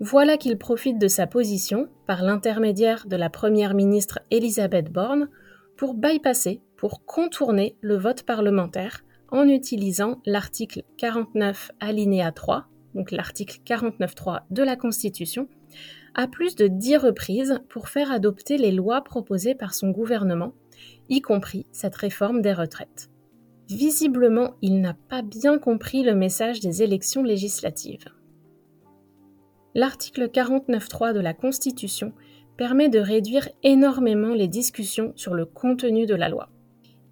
Voilà 0.00 0.36
qu'il 0.36 0.58
profite 0.58 0.98
de 0.98 1.08
sa 1.08 1.26
position, 1.26 1.88
par 2.06 2.22
l'intermédiaire 2.22 3.06
de 3.08 3.16
la 3.16 3.30
première 3.30 3.72
ministre 3.72 4.20
Elisabeth 4.30 4.92
Borne, 4.92 5.30
pour 5.78 5.94
bypasser, 5.94 6.60
pour 6.76 7.06
contourner 7.06 7.74
le 7.80 7.96
vote 7.96 8.22
parlementaire 8.22 9.00
en 9.32 9.48
utilisant 9.48 10.20
l'article 10.26 10.82
49 10.98 11.72
alinéa 11.80 12.32
3, 12.32 12.66
donc 12.94 13.10
l'article 13.10 13.58
49.3 13.66 14.42
de 14.50 14.62
la 14.62 14.76
Constitution, 14.76 15.48
à 16.14 16.26
plus 16.26 16.56
de 16.56 16.66
dix 16.66 16.96
reprises 16.96 17.60
pour 17.68 17.88
faire 17.88 18.10
adopter 18.12 18.58
les 18.58 18.72
lois 18.72 19.02
proposées 19.02 19.54
par 19.54 19.74
son 19.74 19.90
gouvernement, 19.90 20.52
y 21.08 21.20
compris 21.20 21.66
cette 21.72 21.96
réforme 21.96 22.42
des 22.42 22.52
retraites. 22.52 23.10
Visiblement, 23.68 24.54
il 24.62 24.80
n'a 24.80 24.94
pas 24.94 25.22
bien 25.22 25.58
compris 25.58 26.02
le 26.02 26.14
message 26.14 26.60
des 26.60 26.82
élections 26.82 27.22
législatives. 27.22 28.06
L'article 29.74 30.28
49.3 30.28 31.12
de 31.12 31.20
la 31.20 31.34
Constitution 31.34 32.12
permet 32.56 32.88
de 32.88 32.98
réduire 32.98 33.48
énormément 33.62 34.34
les 34.34 34.48
discussions 34.48 35.12
sur 35.16 35.34
le 35.34 35.44
contenu 35.44 36.06
de 36.06 36.14
la 36.14 36.28
loi. 36.28 36.48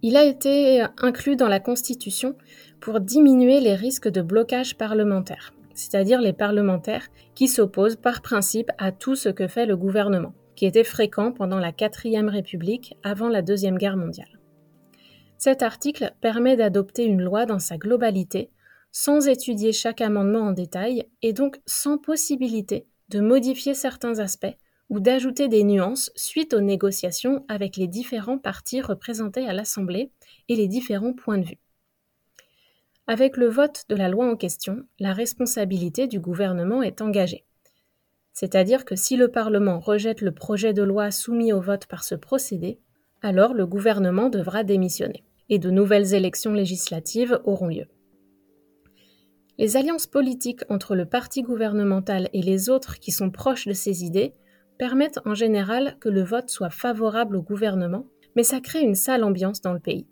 Il 0.03 0.17
a 0.17 0.25
été 0.25 0.85
inclus 0.99 1.37
dans 1.37 1.49
la 1.49 1.61
Constitution 1.61 2.37
pour 2.81 3.01
diminuer 3.01 3.61
les 3.61 3.75
risques 3.75 4.09
de 4.09 4.23
blocage 4.23 4.77
parlementaire, 4.77 5.53
c'est-à-dire 5.77 6.21
les 6.21 6.33
parlementaires 6.33 7.09
qui 7.35 7.47
s'opposent 7.47 7.97
par 7.97 8.23
principe 8.23 8.71
à 8.79 8.93
tout 8.93 9.15
ce 9.15 9.29
que 9.29 9.47
fait 9.47 9.67
le 9.67 9.77
gouvernement, 9.77 10.35
qui 10.57 10.67
était 10.67 10.85
fréquent 10.85 11.33
pendant 11.33 11.59
la 11.59 11.73
quatrième 11.73 12.29
République 12.29 12.97
avant 13.05 13.29
la 13.29 13.43
Deuxième 13.43 13.79
Guerre 13.79 13.97
mondiale. 13.97 14.41
Cet 15.39 15.63
article 15.63 16.13
permet 16.21 16.57
d'adopter 16.57 17.05
une 17.05 17.23
loi 17.23 17.47
dans 17.47 17.59
sa 17.59 17.77
globalité, 17.77 18.51
sans 18.91 19.29
étudier 19.29 19.73
chaque 19.73 20.01
amendement 20.01 20.41
en 20.41 20.53
détail, 20.53 21.07
et 21.23 21.33
donc 21.33 21.61
sans 21.67 21.99
possibilité 21.99 22.87
de 23.11 23.21
modifier 23.21 23.75
certains 23.75 24.19
aspects 24.19 24.57
ou 24.89 25.01
d'ajouter 25.01 25.49
des 25.49 25.65
nuances 25.65 26.11
suite 26.15 26.55
aux 26.55 26.61
négociations 26.61 27.45
avec 27.49 27.77
les 27.77 27.89
différents 27.89 28.39
partis 28.39 28.81
représentés 28.81 29.47
à 29.47 29.53
l'Assemblée 29.53 30.11
et 30.49 30.57
les 30.57 30.69
différents 30.69 31.13
points 31.13 31.39
de 31.39 31.45
vue. 31.47 31.59
Avec 33.09 33.37
le 33.37 33.47
vote 33.47 33.85
de 33.89 33.95
la 33.95 34.09
loi 34.09 34.29
en 34.29 34.37
question, 34.37 34.83
la 34.99 35.13
responsabilité 35.13 36.09
du 36.09 36.19
gouvernement 36.19 36.83
est 36.83 37.01
engagée. 37.01 37.45
C'est-à-dire 38.33 38.85
que 38.85 38.97
si 38.97 39.17
le 39.17 39.29
Parlement 39.29 39.79
rejette 39.79 40.21
le 40.21 40.33
projet 40.33 40.73
de 40.73 40.83
loi 40.83 41.13
soumis 41.13 41.53
au 41.53 41.61
vote 41.61 41.87
par 41.87 42.03
ce 42.03 42.17
procédé, 42.17 42.81
alors 43.23 43.55
le 43.55 43.65
gouvernement 43.65 44.29
devra 44.29 44.65
démissionner 44.65 45.25
et 45.49 45.61
de 45.61 45.71
nouvelles 45.71 46.15
élections 46.15 46.53
législatives 46.53 47.41
auront 47.45 47.69
lieu. 47.69 47.87
Les 49.59 49.77
alliances 49.77 50.09
politiques 50.09 50.65
entre 50.69 50.97
le 50.97 51.07
parti 51.07 51.43
gouvernemental 51.43 52.29
et 52.33 52.43
les 52.43 52.69
autres 52.69 52.99
qui 52.99 53.13
sont 53.13 53.31
proches 53.31 53.67
de 53.67 53.73
ces 53.73 54.05
idées 54.05 54.35
permettent 54.79 55.21
en 55.25 55.35
général 55.35 55.97
que 56.01 56.09
le 56.09 56.23
vote 56.23 56.51
soit 56.51 56.71
favorable 56.71 57.37
au 57.37 57.43
gouvernement, 57.43 58.07
mais 58.35 58.43
ça 58.43 58.61
crée 58.61 58.83
une 58.83 58.97
sale 58.97 59.25
ambiance 59.25 59.63
dans 59.63 59.73
le 59.73 59.81
pays. 59.81 60.07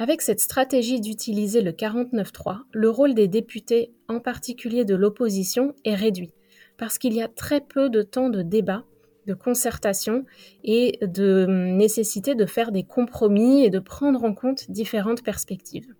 Avec 0.00 0.22
cette 0.22 0.40
stratégie 0.40 0.98
d'utiliser 1.02 1.60
le 1.60 1.72
49-3, 1.72 2.60
le 2.72 2.88
rôle 2.88 3.12
des 3.12 3.28
députés, 3.28 3.92
en 4.08 4.18
particulier 4.18 4.86
de 4.86 4.94
l'opposition, 4.94 5.74
est 5.84 5.94
réduit, 5.94 6.32
parce 6.78 6.96
qu'il 6.96 7.12
y 7.12 7.20
a 7.20 7.28
très 7.28 7.60
peu 7.60 7.90
de 7.90 8.00
temps 8.00 8.30
de 8.30 8.40
débat, 8.40 8.84
de 9.26 9.34
concertation 9.34 10.24
et 10.64 10.98
de 11.02 11.44
nécessité 11.44 12.34
de 12.34 12.46
faire 12.46 12.72
des 12.72 12.82
compromis 12.82 13.62
et 13.62 13.68
de 13.68 13.78
prendre 13.78 14.24
en 14.24 14.32
compte 14.32 14.70
différentes 14.70 15.22
perspectives. 15.22 15.94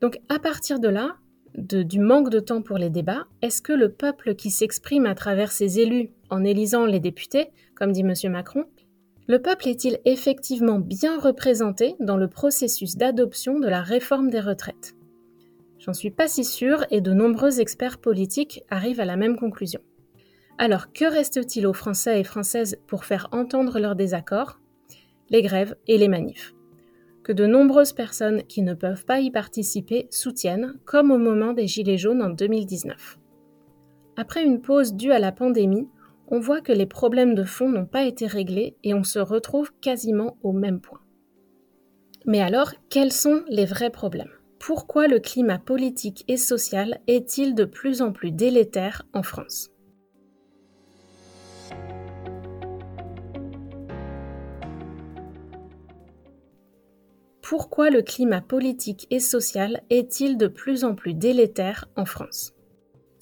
Donc 0.00 0.20
à 0.28 0.38
partir 0.38 0.78
de 0.78 0.86
là, 0.86 1.16
du 1.56 1.98
manque 1.98 2.30
de 2.30 2.38
temps 2.38 2.62
pour 2.62 2.78
les 2.78 2.90
débats, 2.90 3.26
est-ce 3.42 3.60
que 3.60 3.72
le 3.72 3.90
peuple 3.90 4.36
qui 4.36 4.50
s'exprime 4.52 5.04
à 5.04 5.16
travers 5.16 5.50
ses 5.50 5.80
élus 5.80 6.12
en 6.30 6.44
élisant 6.44 6.86
les 6.86 7.00
députés, 7.00 7.48
comme 7.74 7.90
dit 7.90 8.02
M. 8.02 8.14
Macron, 8.30 8.66
le 9.28 9.40
peuple 9.40 9.68
est-il 9.68 9.98
effectivement 10.04 10.78
bien 10.78 11.18
représenté 11.18 11.94
dans 12.00 12.16
le 12.16 12.28
processus 12.28 12.96
d'adoption 12.96 13.60
de 13.60 13.68
la 13.68 13.80
réforme 13.80 14.30
des 14.30 14.40
retraites? 14.40 14.94
J'en 15.78 15.92
suis 15.92 16.10
pas 16.10 16.28
si 16.28 16.44
sûre 16.44 16.84
et 16.90 17.00
de 17.00 17.12
nombreux 17.12 17.60
experts 17.60 17.98
politiques 17.98 18.62
arrivent 18.68 19.00
à 19.00 19.04
la 19.04 19.16
même 19.16 19.36
conclusion. 19.36 19.80
Alors 20.58 20.92
que 20.92 21.04
reste-t-il 21.04 21.66
aux 21.66 21.72
Français 21.72 22.20
et 22.20 22.24
Françaises 22.24 22.78
pour 22.86 23.04
faire 23.04 23.28
entendre 23.32 23.78
leurs 23.78 23.96
désaccords? 23.96 24.60
Les 25.30 25.42
grèves 25.42 25.76
et 25.86 25.98
les 25.98 26.08
manifs. 26.08 26.54
Que 27.22 27.32
de 27.32 27.46
nombreuses 27.46 27.92
personnes 27.92 28.42
qui 28.44 28.62
ne 28.62 28.74
peuvent 28.74 29.04
pas 29.04 29.20
y 29.20 29.30
participer 29.30 30.08
soutiennent, 30.10 30.74
comme 30.84 31.10
au 31.12 31.18
moment 31.18 31.52
des 31.52 31.68
Gilets 31.68 31.96
jaunes 31.96 32.22
en 32.22 32.30
2019. 32.30 33.18
Après 34.16 34.44
une 34.44 34.60
pause 34.60 34.94
due 34.94 35.12
à 35.12 35.20
la 35.20 35.32
pandémie, 35.32 35.88
on 36.32 36.40
voit 36.40 36.62
que 36.62 36.72
les 36.72 36.86
problèmes 36.86 37.34
de 37.34 37.44
fond 37.44 37.68
n'ont 37.68 37.84
pas 37.84 38.04
été 38.04 38.26
réglés 38.26 38.74
et 38.82 38.94
on 38.94 39.04
se 39.04 39.18
retrouve 39.18 39.70
quasiment 39.82 40.38
au 40.42 40.52
même 40.52 40.80
point. 40.80 41.02
Mais 42.24 42.40
alors, 42.40 42.72
quels 42.88 43.12
sont 43.12 43.42
les 43.48 43.66
vrais 43.66 43.90
problèmes? 43.90 44.32
Pourquoi 44.58 45.08
le 45.08 45.20
climat 45.20 45.58
politique 45.58 46.24
et 46.28 46.38
social 46.38 47.00
est-il 47.06 47.54
de 47.54 47.66
plus 47.66 48.00
en 48.00 48.12
plus 48.12 48.32
délétère 48.32 49.02
en 49.12 49.22
France? 49.22 49.68
Pourquoi 57.42 57.90
le 57.90 58.00
climat 58.00 58.40
politique 58.40 59.06
et 59.10 59.20
social 59.20 59.82
est-il 59.90 60.38
de 60.38 60.46
plus 60.46 60.84
en 60.84 60.94
plus 60.94 61.12
délétère 61.12 61.90
en 61.94 62.06
France? 62.06 62.54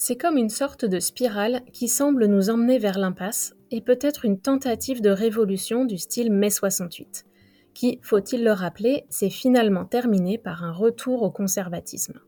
C'est 0.03 0.17
comme 0.17 0.39
une 0.39 0.49
sorte 0.49 0.87
de 0.87 0.99
spirale 0.99 1.61
qui 1.75 1.87
semble 1.87 2.25
nous 2.25 2.49
emmener 2.49 2.79
vers 2.79 2.99
l'impasse 2.99 3.55
et 3.71 3.83
peut-être 3.83 4.25
une 4.25 4.41
tentative 4.41 5.03
de 5.03 5.11
révolution 5.11 5.85
du 5.85 5.99
style 5.99 6.33
mai 6.33 6.49
68, 6.49 7.27
qui, 7.75 7.99
faut-il 8.01 8.43
le 8.43 8.53
rappeler, 8.53 9.05
s'est 9.11 9.29
finalement 9.29 9.85
terminée 9.85 10.39
par 10.39 10.65
un 10.65 10.73
retour 10.73 11.23
au 11.23 11.31
conservatisme. 11.31 12.19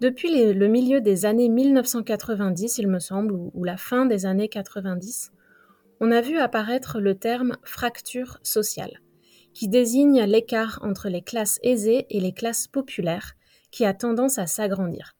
Depuis 0.00 0.52
le 0.52 0.68
milieu 0.68 1.00
des 1.00 1.26
années 1.26 1.48
1990, 1.48 2.78
il 2.78 2.86
me 2.86 3.00
semble, 3.00 3.34
ou 3.34 3.64
la 3.64 3.76
fin 3.76 4.06
des 4.06 4.24
années 4.24 4.48
90, 4.48 5.32
on 5.98 6.12
a 6.12 6.20
vu 6.20 6.38
apparaître 6.38 7.00
le 7.00 7.16
terme 7.16 7.56
fracture 7.64 8.38
sociale, 8.44 9.00
qui 9.52 9.66
désigne 9.66 10.22
l'écart 10.26 10.78
entre 10.82 11.08
les 11.08 11.22
classes 11.22 11.58
aisées 11.64 12.06
et 12.08 12.20
les 12.20 12.32
classes 12.32 12.68
populaires, 12.68 13.32
qui 13.72 13.84
a 13.84 13.94
tendance 13.94 14.38
à 14.38 14.46
s'agrandir. 14.46 15.16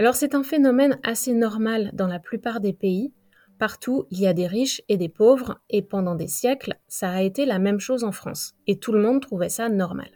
Alors 0.00 0.14
c'est 0.14 0.34
un 0.34 0.42
phénomène 0.42 0.98
assez 1.02 1.34
normal 1.34 1.90
dans 1.92 2.06
la 2.06 2.18
plupart 2.18 2.60
des 2.60 2.72
pays. 2.72 3.12
Partout, 3.58 4.06
il 4.10 4.18
y 4.18 4.26
a 4.26 4.32
des 4.32 4.46
riches 4.46 4.80
et 4.88 4.96
des 4.96 5.10
pauvres, 5.10 5.60
et 5.68 5.82
pendant 5.82 6.14
des 6.14 6.26
siècles, 6.26 6.76
ça 6.88 7.10
a 7.10 7.20
été 7.20 7.44
la 7.44 7.58
même 7.58 7.80
chose 7.80 8.02
en 8.02 8.10
France, 8.10 8.54
et 8.66 8.78
tout 8.78 8.92
le 8.92 9.02
monde 9.02 9.20
trouvait 9.20 9.50
ça 9.50 9.68
normal. 9.68 10.08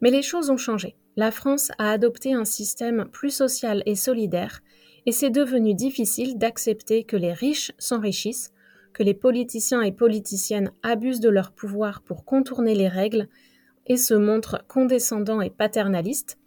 Mais 0.00 0.12
les 0.12 0.22
choses 0.22 0.50
ont 0.50 0.56
changé. 0.56 0.94
La 1.16 1.32
France 1.32 1.72
a 1.78 1.90
adopté 1.90 2.32
un 2.32 2.44
système 2.44 3.08
plus 3.10 3.32
social 3.32 3.82
et 3.86 3.96
solidaire, 3.96 4.60
et 5.04 5.10
c'est 5.10 5.30
devenu 5.30 5.74
difficile 5.74 6.38
d'accepter 6.38 7.02
que 7.02 7.16
les 7.16 7.32
riches 7.32 7.72
s'enrichissent, 7.76 8.52
que 8.92 9.02
les 9.02 9.14
politiciens 9.14 9.82
et 9.82 9.90
politiciennes 9.90 10.70
abusent 10.84 11.18
de 11.18 11.28
leur 11.28 11.50
pouvoir 11.50 12.02
pour 12.02 12.24
contourner 12.24 12.76
les 12.76 12.86
règles 12.86 13.26
et 13.84 13.96
se 13.96 14.14
montrent 14.14 14.64
condescendants 14.68 15.40
et 15.40 15.50
paternalistes, 15.50 16.38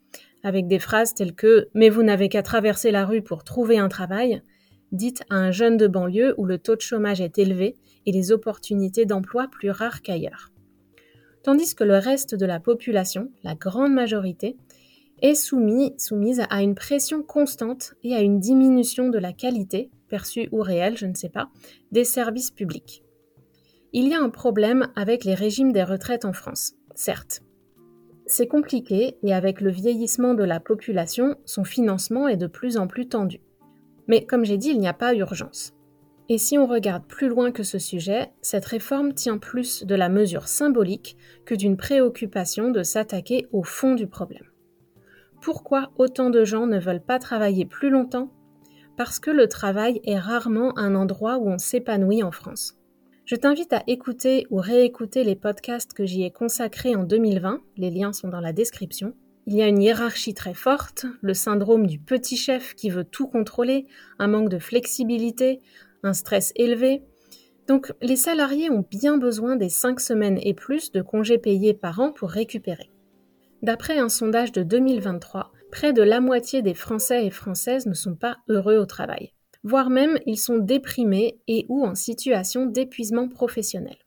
avec 0.43 0.67
des 0.67 0.80
phrases 0.80 1.13
telles 1.13 1.36
que 1.36 1.67
Mais 1.73 1.89
vous 1.89 2.04
n'avez 2.04 2.30
qu'à 2.30 2.43
traverser 2.43 2.91
la 2.91 3.06
rue 3.06 3.21
pour 3.21 3.43
trouver 3.43 3.77
un 3.77 3.89
travail, 3.89 4.41
dites 4.91 5.23
à 5.30 5.36
un 5.36 5.51
jeune 5.51 5.77
de 5.77 5.88
banlieue 5.88 6.36
où 6.38 6.45
le 6.45 6.58
taux 6.58 6.75
de 6.75 6.82
chômage 6.82 7.21
est 7.21 7.38
élevé 7.38 7.77
et 8.06 8.12
les 8.12 8.32
opportunités 8.32 9.06
d'emploi 9.06 9.47
plus 9.51 9.69
rares 9.69 10.01
qu'ailleurs. 10.01 10.51
Tandis 11.43 11.75
que 11.75 11.84
le 11.84 11.97
reste 11.97 12.36
de 12.36 12.45
la 12.45 12.60
population, 12.60 13.32
la 13.43 13.56
grande 13.56 13.93
majorité, 13.93 14.58
est 15.21 15.36
soumis, 15.36 15.93
soumise 15.97 16.43
à 16.49 16.62
une 16.62 16.75
pression 16.75 17.23
constante 17.23 17.93
et 18.04 18.15
à 18.15 18.21
une 18.21 18.39
diminution 18.39 19.10
de 19.10 19.19
la 19.19 19.34
qualité, 19.34 19.91
perçue 20.08 20.49
ou 20.51 20.62
réelle, 20.62 20.97
je 20.97 21.06
ne 21.06 21.13
sais 21.13 21.30
pas, 21.30 21.49
des 21.91 22.04
services 22.04 22.51
publics. 22.51 23.04
Il 23.93 24.08
y 24.08 24.13
a 24.13 24.21
un 24.21 24.30
problème 24.30 24.88
avec 24.95 25.23
les 25.23 25.36
régimes 25.36 25.71
des 25.71 25.84
retraites 25.84 26.25
en 26.25 26.34
France, 26.34 26.73
certes, 26.95 27.41
c'est 28.32 28.48
compliqué 28.48 29.17
et 29.24 29.34
avec 29.34 29.60
le 29.60 29.70
vieillissement 29.70 30.34
de 30.34 30.44
la 30.44 30.60
population, 30.60 31.36
son 31.46 31.63
financement 31.63 32.28
est 32.28 32.38
de 32.38 32.48
plus 32.48 32.78
en 32.78 32.88
plus 32.88 33.08
tendu. 33.08 33.41
Mais 34.08 34.26
comme 34.26 34.46
j'ai 34.46 34.58
dit, 34.58 34.70
il 34.70 34.80
n'y 34.80 34.88
a 34.88 34.94
pas 34.94 35.13
urgence. 35.13 35.74
Et 36.30 36.38
si 36.38 36.58
on 36.58 36.65
regarde 36.65 37.06
plus 37.06 37.28
loin 37.28 37.52
que 37.52 37.63
ce 37.63 37.78
sujet, 37.78 38.32
cette 38.41 38.65
réforme 38.65 39.13
tient 39.13 39.38
plus 39.38 39.86
de 39.86 39.96
la 39.96 40.08
mesure 40.08 40.48
symbolique 40.48 41.17
que 41.46 41.56
d'une 41.56 41.76
préoccupation 41.76 42.72
de 42.72 42.84
s'attaquer 42.84 43.48
au 43.52 43.63
fond 43.63 43.96
du 43.96 44.08
problème. 44.08 44.46
Pourquoi 45.41 45.91
autant 45.98 46.30
de 46.30 46.46
gens 46.46 46.67
ne 46.67 46.80
veulent 46.80 47.04
pas 47.04 47.20
travailler 47.20 47.65
plus 47.65 47.89
longtemps? 47.89 48.32
Parce 48.96 49.20
que 49.20 49.32
le 49.32 49.48
travail 49.48 50.00
est 50.06 50.20
rarement 50.20 50.78
un 50.78 50.96
endroit 50.96 51.38
où 51.38 51.50
on 51.50 51.58
s'épanouit 51.58 52.24
en 52.24 52.32
France. 52.32 52.81
Je 53.25 53.36
t'invite 53.36 53.71
à 53.71 53.84
écouter 53.88 54.45
ou 54.49 54.57
réécouter 54.57 55.23
les 55.23 55.36
podcasts 55.36 55.93
que 55.93 56.05
j'y 56.05 56.23
ai 56.23 56.31
consacrés 56.31 56.95
en 56.95 57.03
2020, 57.03 57.62
les 57.77 57.91
liens 57.91 58.13
sont 58.13 58.27
dans 58.27 58.41
la 58.41 58.51
description. 58.51 59.13
Il 59.47 59.55
y 59.55 59.62
a 59.62 59.67
une 59.67 59.81
hiérarchie 59.81 60.34
très 60.34 60.53
forte, 60.53 61.05
le 61.21 61.34
syndrome 61.34 61.88
du 61.88 61.99
petit 61.99 62.36
chef 62.36 62.75
qui 62.75 62.89
veut 62.89 63.03
tout 63.03 63.27
contrôler, 63.27 63.86
un 64.19 64.27
manque 64.27 64.49
de 64.49 64.60
flexibilité, 64.60 65.60
un 66.03 66.13
stress 66.13 66.51
élevé. 66.55 67.03
Donc 67.67 67.93
les 68.01 68.15
salariés 68.15 68.69
ont 68.69 68.86
bien 68.89 69.17
besoin 69.17 69.55
des 69.55 69.69
5 69.69 69.99
semaines 69.99 70.39
et 70.41 70.53
plus 70.53 70.91
de 70.91 71.01
congés 71.01 71.38
payés 71.38 71.73
par 71.73 71.99
an 71.99 72.12
pour 72.12 72.29
récupérer. 72.29 72.91
D'après 73.62 73.99
un 73.99 74.10
sondage 74.10 74.51
de 74.51 74.63
2023, 74.63 75.51
près 75.71 75.93
de 75.93 76.01
la 76.01 76.19
moitié 76.19 76.62
des 76.62 76.73
Français 76.73 77.25
et 77.25 77.29
Françaises 77.29 77.86
ne 77.86 77.93
sont 77.93 78.15
pas 78.15 78.38
heureux 78.49 78.77
au 78.77 78.86
travail, 78.86 79.31
voire 79.63 79.89
même 79.89 80.17
ils 80.26 80.39
sont 80.39 80.58
déprimés 80.58 81.39
et 81.47 81.65
ou 81.69 81.86
en 81.86 81.95
situation 81.95 82.65
d'épuisement 82.65 83.28
professionnel. 83.28 83.97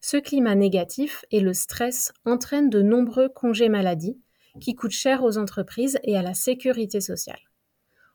Ce 0.00 0.16
climat 0.16 0.54
négatif 0.54 1.24
et 1.30 1.40
le 1.40 1.52
stress 1.52 2.12
entraînent 2.24 2.70
de 2.70 2.82
nombreux 2.82 3.28
congés 3.28 3.68
maladie, 3.68 4.18
qui 4.60 4.74
coûtent 4.74 4.90
cher 4.90 5.22
aux 5.22 5.38
entreprises 5.38 5.98
et 6.02 6.16
à 6.16 6.22
la 6.22 6.34
sécurité 6.34 7.00
sociale. 7.00 7.38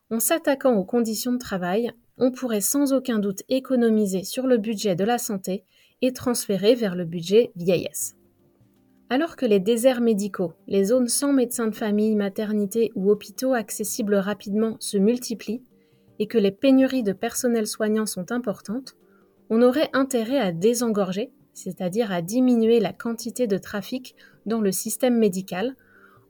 En 0.10 0.20
s'attaquant 0.20 0.76
aux 0.76 0.84
conditions 0.84 1.32
de 1.32 1.38
travail, 1.38 1.92
on 2.18 2.32
pourrait 2.32 2.62
sans 2.62 2.94
aucun 2.94 3.20
doute 3.20 3.44
économiser 3.50 4.24
sur 4.24 4.48
le 4.48 4.58
budget 4.58 4.96
de 4.96 5.04
la 5.04 5.18
santé 5.18 5.64
et 6.02 6.14
transférer 6.14 6.76
vers 6.76 6.96
le 6.96 7.06
budget 7.06 7.52
vieillesse. 7.56 8.16
Alors 9.10 9.36
que 9.36 9.46
les 9.46 9.60
déserts 9.60 10.02
médicaux, 10.02 10.54
les 10.68 10.86
zones 10.86 11.08
sans 11.08 11.34
médecins 11.34 11.68
de 11.68 11.76
famille, 11.76 12.16
maternité 12.16 12.92
ou 12.96 13.12
hôpitaux 13.12 13.54
accessibles 13.54 14.16
rapidement 14.16 14.78
se 14.80 14.98
multiplient 14.98 15.64
et 16.20 16.28
que 16.28 16.38
les 16.38 16.52
pénuries 16.52 17.04
de 17.04 17.14
personnel 17.14 17.68
soignant 17.68 18.06
sont 18.06 18.32
importantes, 18.32 18.96
on 19.50 19.62
aurait 19.62 19.90
intérêt 19.94 20.40
à 20.40 20.52
désengorger, 20.52 21.32
c'est-à-dire 21.54 22.12
à 22.12 22.22
diminuer 22.22 22.80
la 22.80 22.94
quantité 22.94 23.48
de 23.48 23.58
trafic 23.58 24.16
dans 24.46 24.62
le 24.62 24.72
système 24.72 25.18
médical 25.18 25.76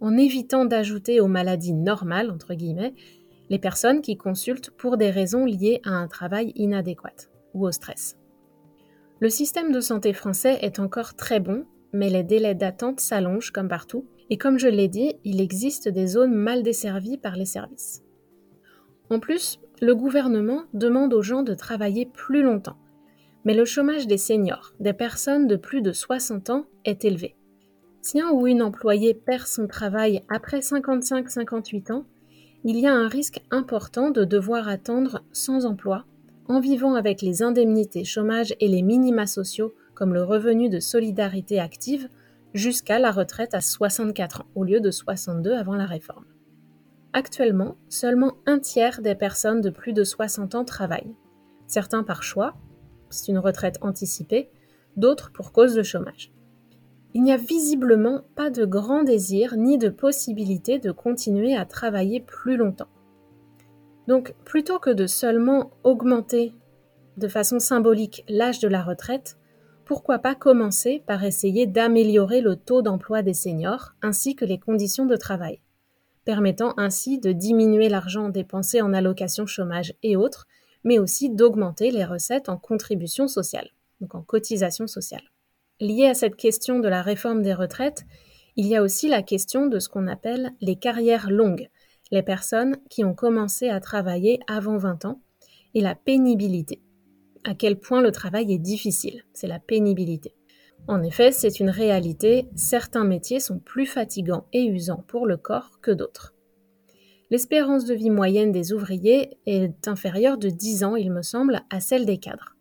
en 0.01 0.17
évitant 0.17 0.65
d'ajouter 0.65 1.21
aux 1.21 1.27
maladies 1.27 1.73
normales, 1.73 2.29
entre 2.29 2.53
guillemets, 2.53 2.93
les 3.49 3.59
personnes 3.59 4.01
qui 4.01 4.17
consultent 4.17 4.71
pour 4.71 4.97
des 4.97 5.09
raisons 5.09 5.45
liées 5.45 5.81
à 5.83 5.91
un 5.91 6.07
travail 6.07 6.51
inadéquat 6.55 7.29
ou 7.53 7.65
au 7.65 7.71
stress. 7.71 8.17
Le 9.19 9.29
système 9.29 9.71
de 9.71 9.79
santé 9.79 10.13
français 10.13 10.59
est 10.61 10.79
encore 10.79 11.15
très 11.15 11.39
bon, 11.39 11.65
mais 11.93 12.09
les 12.09 12.23
délais 12.23 12.55
d'attente 12.55 12.99
s'allongent 12.99 13.51
comme 13.51 13.69
partout, 13.69 14.05
et 14.29 14.37
comme 14.37 14.59
je 14.59 14.67
l'ai 14.67 14.87
dit, 14.87 15.13
il 15.23 15.39
existe 15.39 15.87
des 15.87 16.07
zones 16.07 16.33
mal 16.33 16.63
desservies 16.63 17.17
par 17.17 17.35
les 17.35 17.45
services. 17.45 18.03
En 19.09 19.19
plus, 19.19 19.59
le 19.81 19.95
gouvernement 19.95 20.63
demande 20.73 21.13
aux 21.13 21.21
gens 21.21 21.43
de 21.43 21.53
travailler 21.53 22.05
plus 22.05 22.41
longtemps, 22.41 22.77
mais 23.43 23.53
le 23.53 23.65
chômage 23.65 24.07
des 24.07 24.17
seniors, 24.17 24.73
des 24.79 24.93
personnes 24.93 25.47
de 25.47 25.55
plus 25.55 25.81
de 25.81 25.91
60 25.91 26.49
ans, 26.49 26.65
est 26.85 27.05
élevé. 27.05 27.35
Si 28.01 28.19
un 28.21 28.29
ou 28.29 28.47
une 28.47 28.61
employée 28.61 29.13
perd 29.13 29.47
son 29.47 29.67
travail 29.67 30.21
après 30.29 30.59
55-58 30.59 31.91
ans, 31.91 32.05
il 32.63 32.79
y 32.79 32.87
a 32.87 32.93
un 32.93 33.07
risque 33.07 33.41
important 33.51 34.09
de 34.09 34.23
devoir 34.23 34.67
attendre 34.67 35.23
sans 35.31 35.65
emploi, 35.65 36.05
en 36.47 36.59
vivant 36.59 36.95
avec 36.95 37.21
les 37.21 37.43
indemnités 37.43 38.03
chômage 38.03 38.55
et 38.59 38.67
les 38.67 38.81
minima 38.81 39.27
sociaux 39.27 39.73
comme 39.93 40.13
le 40.13 40.23
revenu 40.23 40.69
de 40.69 40.79
solidarité 40.79 41.59
active 41.59 42.09
jusqu'à 42.53 42.99
la 42.99 43.11
retraite 43.11 43.53
à 43.53 43.61
64 43.61 44.41
ans 44.41 44.45
au 44.55 44.63
lieu 44.63 44.79
de 44.79 44.91
62 44.91 45.53
avant 45.53 45.75
la 45.75 45.85
réforme. 45.85 46.25
Actuellement, 47.17 47.77
seulement 47.87 48.33
un 48.45 48.59
tiers 48.59 49.01
des 49.01 49.15
personnes 49.15 49.61
de 49.61 49.69
plus 49.69 49.93
de 49.93 50.03
60 50.03 50.53
ans 50.53 50.65
travaillent, 50.65 51.15
certains 51.65 52.03
par 52.03 52.23
choix, 52.23 52.55
c'est 53.09 53.31
une 53.31 53.37
retraite 53.37 53.77
anticipée, 53.79 54.49
d'autres 54.97 55.31
pour 55.31 55.53
cause 55.53 55.75
de 55.75 55.81
chômage. 55.81 56.33
Il 57.13 57.23
n'y 57.23 57.31
a 57.31 57.37
visiblement 57.37 58.23
pas 58.35 58.49
de 58.49 58.65
grand 58.65 59.03
désir 59.03 59.55
ni 59.55 59.77
de 59.77 59.87
possibilité 59.87 60.77
de 60.77 60.91
continuer 60.91 61.55
à 61.55 61.63
travailler 61.63 62.19
plus 62.19 62.57
longtemps. 62.57 62.89
Donc 64.09 64.35
plutôt 64.43 64.79
que 64.79 64.89
de 64.89 65.07
seulement 65.07 65.71
augmenter 65.85 66.53
de 67.15 67.29
façon 67.29 67.59
symbolique 67.59 68.25
l'âge 68.27 68.59
de 68.59 68.67
la 68.67 68.83
retraite, 68.83 69.37
pourquoi 69.85 70.19
pas 70.19 70.35
commencer 70.35 71.01
par 71.07 71.23
essayer 71.23 71.65
d'améliorer 71.65 72.41
le 72.41 72.57
taux 72.57 72.81
d'emploi 72.81 73.21
des 73.21 73.33
seniors 73.33 73.93
ainsi 74.01 74.35
que 74.35 74.43
les 74.43 74.59
conditions 74.59 75.05
de 75.05 75.15
travail, 75.15 75.61
permettant 76.25 76.73
ainsi 76.77 77.19
de 77.19 77.31
diminuer 77.31 77.87
l'argent 77.87 78.29
dépensé 78.29 78.81
en 78.81 78.93
allocations 78.93 79.45
chômage 79.45 79.93
et 80.03 80.15
autres, 80.15 80.47
mais 80.83 80.99
aussi 80.99 81.29
d'augmenter 81.29 81.91
les 81.91 82.05
recettes 82.05 82.49
en 82.49 82.57
contribution 82.57 83.27
sociale, 83.27 83.69
donc 84.01 84.15
en 84.15 84.21
cotisation 84.21 84.87
sociale. 84.87 85.23
Lié 85.79 86.07
à 86.07 86.13
cette 86.13 86.35
question 86.35 86.79
de 86.79 86.87
la 86.87 87.01
réforme 87.01 87.41
des 87.41 87.53
retraites, 87.53 88.05
il 88.55 88.67
y 88.67 88.75
a 88.75 88.81
aussi 88.81 89.07
la 89.07 89.21
question 89.21 89.67
de 89.67 89.79
ce 89.79 89.89
qu'on 89.89 90.07
appelle 90.07 90.51
les 90.61 90.77
carrières 90.77 91.29
longues, 91.29 91.69
les 92.11 92.23
personnes 92.23 92.77
qui 92.89 93.03
ont 93.03 93.13
commencé 93.13 93.69
à 93.69 93.79
travailler 93.79 94.39
avant 94.47 94.77
20 94.77 95.05
ans, 95.05 95.21
et 95.73 95.81
la 95.81 95.93
pénibilité. 95.93 96.81
À 97.43 97.53
quel 97.53 97.77
point 97.77 98.01
le 98.01 98.11
travail 98.11 98.51
est 98.53 98.59
difficile, 98.59 99.23
c'est 99.33 99.47
la 99.47 99.59
pénibilité. 99.59 100.33
En 100.87 101.01
effet, 101.01 101.31
c'est 101.31 101.59
une 101.59 101.69
réalité, 101.69 102.47
certains 102.55 103.05
métiers 103.05 103.39
sont 103.39 103.59
plus 103.59 103.87
fatigants 103.87 104.45
et 104.53 104.65
usants 104.65 105.03
pour 105.07 105.25
le 105.25 105.37
corps 105.37 105.79
que 105.81 105.91
d'autres. 105.91 106.33
L'espérance 107.31 107.85
de 107.85 107.95
vie 107.95 108.11
moyenne 108.11 108.51
des 108.51 108.71
ouvriers 108.71 109.37
est 109.47 109.87
inférieure 109.87 110.37
de 110.37 110.49
10 110.49 110.83
ans, 110.83 110.95
il 110.95 111.11
me 111.11 111.23
semble, 111.23 111.61
à 111.71 111.79
celle 111.79 112.05
des 112.05 112.19
cadres. 112.19 112.55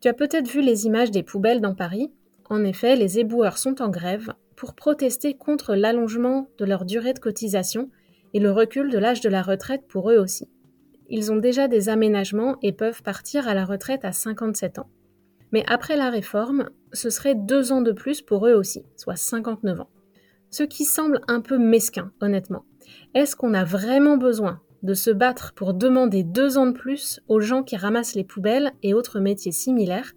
Tu 0.00 0.08
as 0.08 0.14
peut-être 0.14 0.48
vu 0.48 0.62
les 0.62 0.86
images 0.86 1.10
des 1.10 1.22
poubelles 1.22 1.60
dans 1.60 1.74
Paris, 1.74 2.10
en 2.48 2.64
effet, 2.64 2.96
les 2.96 3.18
éboueurs 3.18 3.56
sont 3.56 3.80
en 3.80 3.88
grève 3.88 4.34
pour 4.56 4.74
protester 4.74 5.34
contre 5.34 5.74
l'allongement 5.74 6.48
de 6.58 6.64
leur 6.64 6.84
durée 6.84 7.14
de 7.14 7.18
cotisation 7.18 7.88
et 8.34 8.40
le 8.40 8.50
recul 8.50 8.90
de 8.90 8.98
l'âge 8.98 9.20
de 9.20 9.28
la 9.28 9.42
retraite 9.42 9.86
pour 9.88 10.10
eux 10.10 10.18
aussi. 10.18 10.48
Ils 11.08 11.32
ont 11.32 11.36
déjà 11.36 11.68
des 11.68 11.88
aménagements 11.88 12.56
et 12.62 12.72
peuvent 12.72 13.02
partir 13.02 13.48
à 13.48 13.54
la 13.54 13.64
retraite 13.64 14.04
à 14.04 14.12
57 14.12 14.78
ans. 14.78 14.90
Mais 15.52 15.64
après 15.66 15.96
la 15.96 16.10
réforme, 16.10 16.70
ce 16.92 17.10
serait 17.10 17.34
deux 17.34 17.72
ans 17.72 17.82
de 17.82 17.92
plus 17.92 18.22
pour 18.22 18.46
eux 18.46 18.54
aussi, 18.54 18.84
soit 18.96 19.16
59 19.16 19.80
ans. 19.80 19.90
Ce 20.50 20.62
qui 20.62 20.84
semble 20.84 21.20
un 21.28 21.40
peu 21.40 21.58
mesquin, 21.58 22.12
honnêtement. 22.20 22.64
Est-ce 23.14 23.36
qu'on 23.36 23.54
a 23.54 23.64
vraiment 23.64 24.16
besoin 24.16 24.60
de 24.82 24.94
se 24.94 25.10
battre 25.10 25.52
pour 25.54 25.74
demander 25.74 26.24
deux 26.24 26.58
ans 26.58 26.66
de 26.66 26.72
plus 26.72 27.20
aux 27.28 27.40
gens 27.40 27.62
qui 27.62 27.76
ramassent 27.76 28.14
les 28.14 28.24
poubelles 28.24 28.72
et 28.82 28.94
autres 28.94 29.20
métiers 29.20 29.52
similaires 29.52 30.12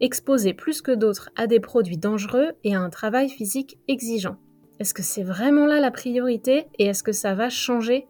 exposés 0.00 0.54
plus 0.54 0.82
que 0.82 0.92
d'autres 0.92 1.30
à 1.36 1.46
des 1.46 1.60
produits 1.60 1.96
dangereux 1.96 2.52
et 2.62 2.74
à 2.74 2.80
un 2.80 2.90
travail 2.90 3.28
physique 3.28 3.78
exigeant? 3.88 4.36
Est-ce 4.80 4.94
que 4.94 5.02
c'est 5.02 5.22
vraiment 5.22 5.66
là 5.66 5.80
la 5.80 5.90
priorité 5.90 6.66
et 6.78 6.86
est-ce 6.86 7.02
que 7.02 7.12
ça 7.12 7.34
va 7.34 7.48
changer 7.48 8.06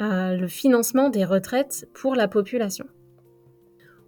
euh, 0.00 0.36
le 0.36 0.48
financement 0.48 1.08
des 1.08 1.24
retraites 1.24 1.88
pour 1.94 2.14
la 2.14 2.28
population? 2.28 2.86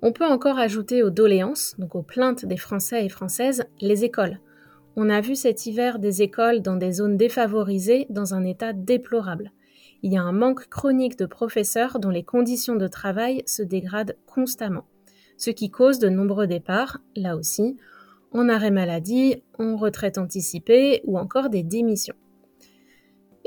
On 0.02 0.12
peut 0.12 0.26
encore 0.26 0.58
ajouter 0.58 1.02
aux 1.02 1.10
doléances, 1.10 1.74
donc 1.78 1.94
aux 1.94 2.02
plaintes 2.02 2.44
des 2.44 2.56
Français 2.56 3.04
et 3.04 3.08
Françaises, 3.08 3.64
les 3.80 4.04
écoles. 4.04 4.40
On 4.96 5.10
a 5.10 5.20
vu 5.20 5.34
cet 5.34 5.66
hiver 5.66 5.98
des 5.98 6.22
écoles 6.22 6.62
dans 6.62 6.76
des 6.76 6.92
zones 6.92 7.16
défavorisées 7.16 8.06
dans 8.10 8.34
un 8.34 8.44
état 8.44 8.72
déplorable. 8.72 9.52
Il 10.02 10.12
y 10.12 10.16
a 10.16 10.22
un 10.22 10.32
manque 10.32 10.68
chronique 10.68 11.18
de 11.18 11.26
professeurs 11.26 11.98
dont 11.98 12.10
les 12.10 12.22
conditions 12.22 12.76
de 12.76 12.86
travail 12.86 13.42
se 13.46 13.62
dégradent 13.62 14.16
constamment 14.26 14.84
ce 15.36 15.50
qui 15.50 15.70
cause 15.70 15.98
de 15.98 16.08
nombreux 16.08 16.46
départs, 16.46 16.98
là 17.14 17.36
aussi, 17.36 17.76
en 18.32 18.48
arrêt 18.48 18.70
maladie, 18.70 19.42
en 19.58 19.76
retraite 19.76 20.18
anticipée 20.18 21.02
ou 21.04 21.18
encore 21.18 21.50
des 21.50 21.62
démissions. 21.62 22.16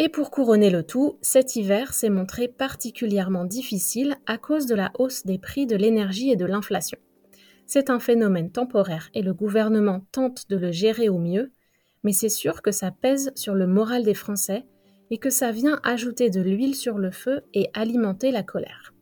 Et 0.01 0.07
pour 0.07 0.31
couronner 0.31 0.69
le 0.69 0.83
tout, 0.83 1.19
cet 1.21 1.57
hiver 1.57 1.93
s'est 1.93 2.09
montré 2.09 2.47
particulièrement 2.47 3.43
difficile 3.43 4.15
à 4.27 4.37
cause 4.37 4.65
de 4.65 4.73
la 4.73 4.93
hausse 4.97 5.25
des 5.25 5.37
prix 5.37 5.67
de 5.67 5.75
l'énergie 5.75 6.31
et 6.31 6.37
de 6.37 6.45
l'inflation. 6.45 6.97
C'est 7.67 7.89
un 7.89 7.99
phénomène 7.99 8.49
temporaire 8.49 9.09
et 9.13 9.21
le 9.21 9.33
gouvernement 9.33 10.05
tente 10.13 10.49
de 10.49 10.55
le 10.55 10.71
gérer 10.71 11.09
au 11.09 11.17
mieux, 11.17 11.51
mais 12.05 12.13
c'est 12.13 12.29
sûr 12.29 12.61
que 12.61 12.71
ça 12.71 12.91
pèse 12.91 13.33
sur 13.35 13.55
le 13.55 13.67
moral 13.67 14.03
des 14.03 14.13
Français 14.13 14.65
et 15.11 15.17
que 15.17 15.29
ça 15.29 15.51
vient 15.51 15.81
ajouter 15.83 16.29
de 16.29 16.39
l'huile 16.39 16.75
sur 16.75 16.97
le 16.97 17.11
feu 17.11 17.41
et 17.53 17.69
alimenter 17.73 18.31
la 18.31 18.41
colère. 18.41 18.93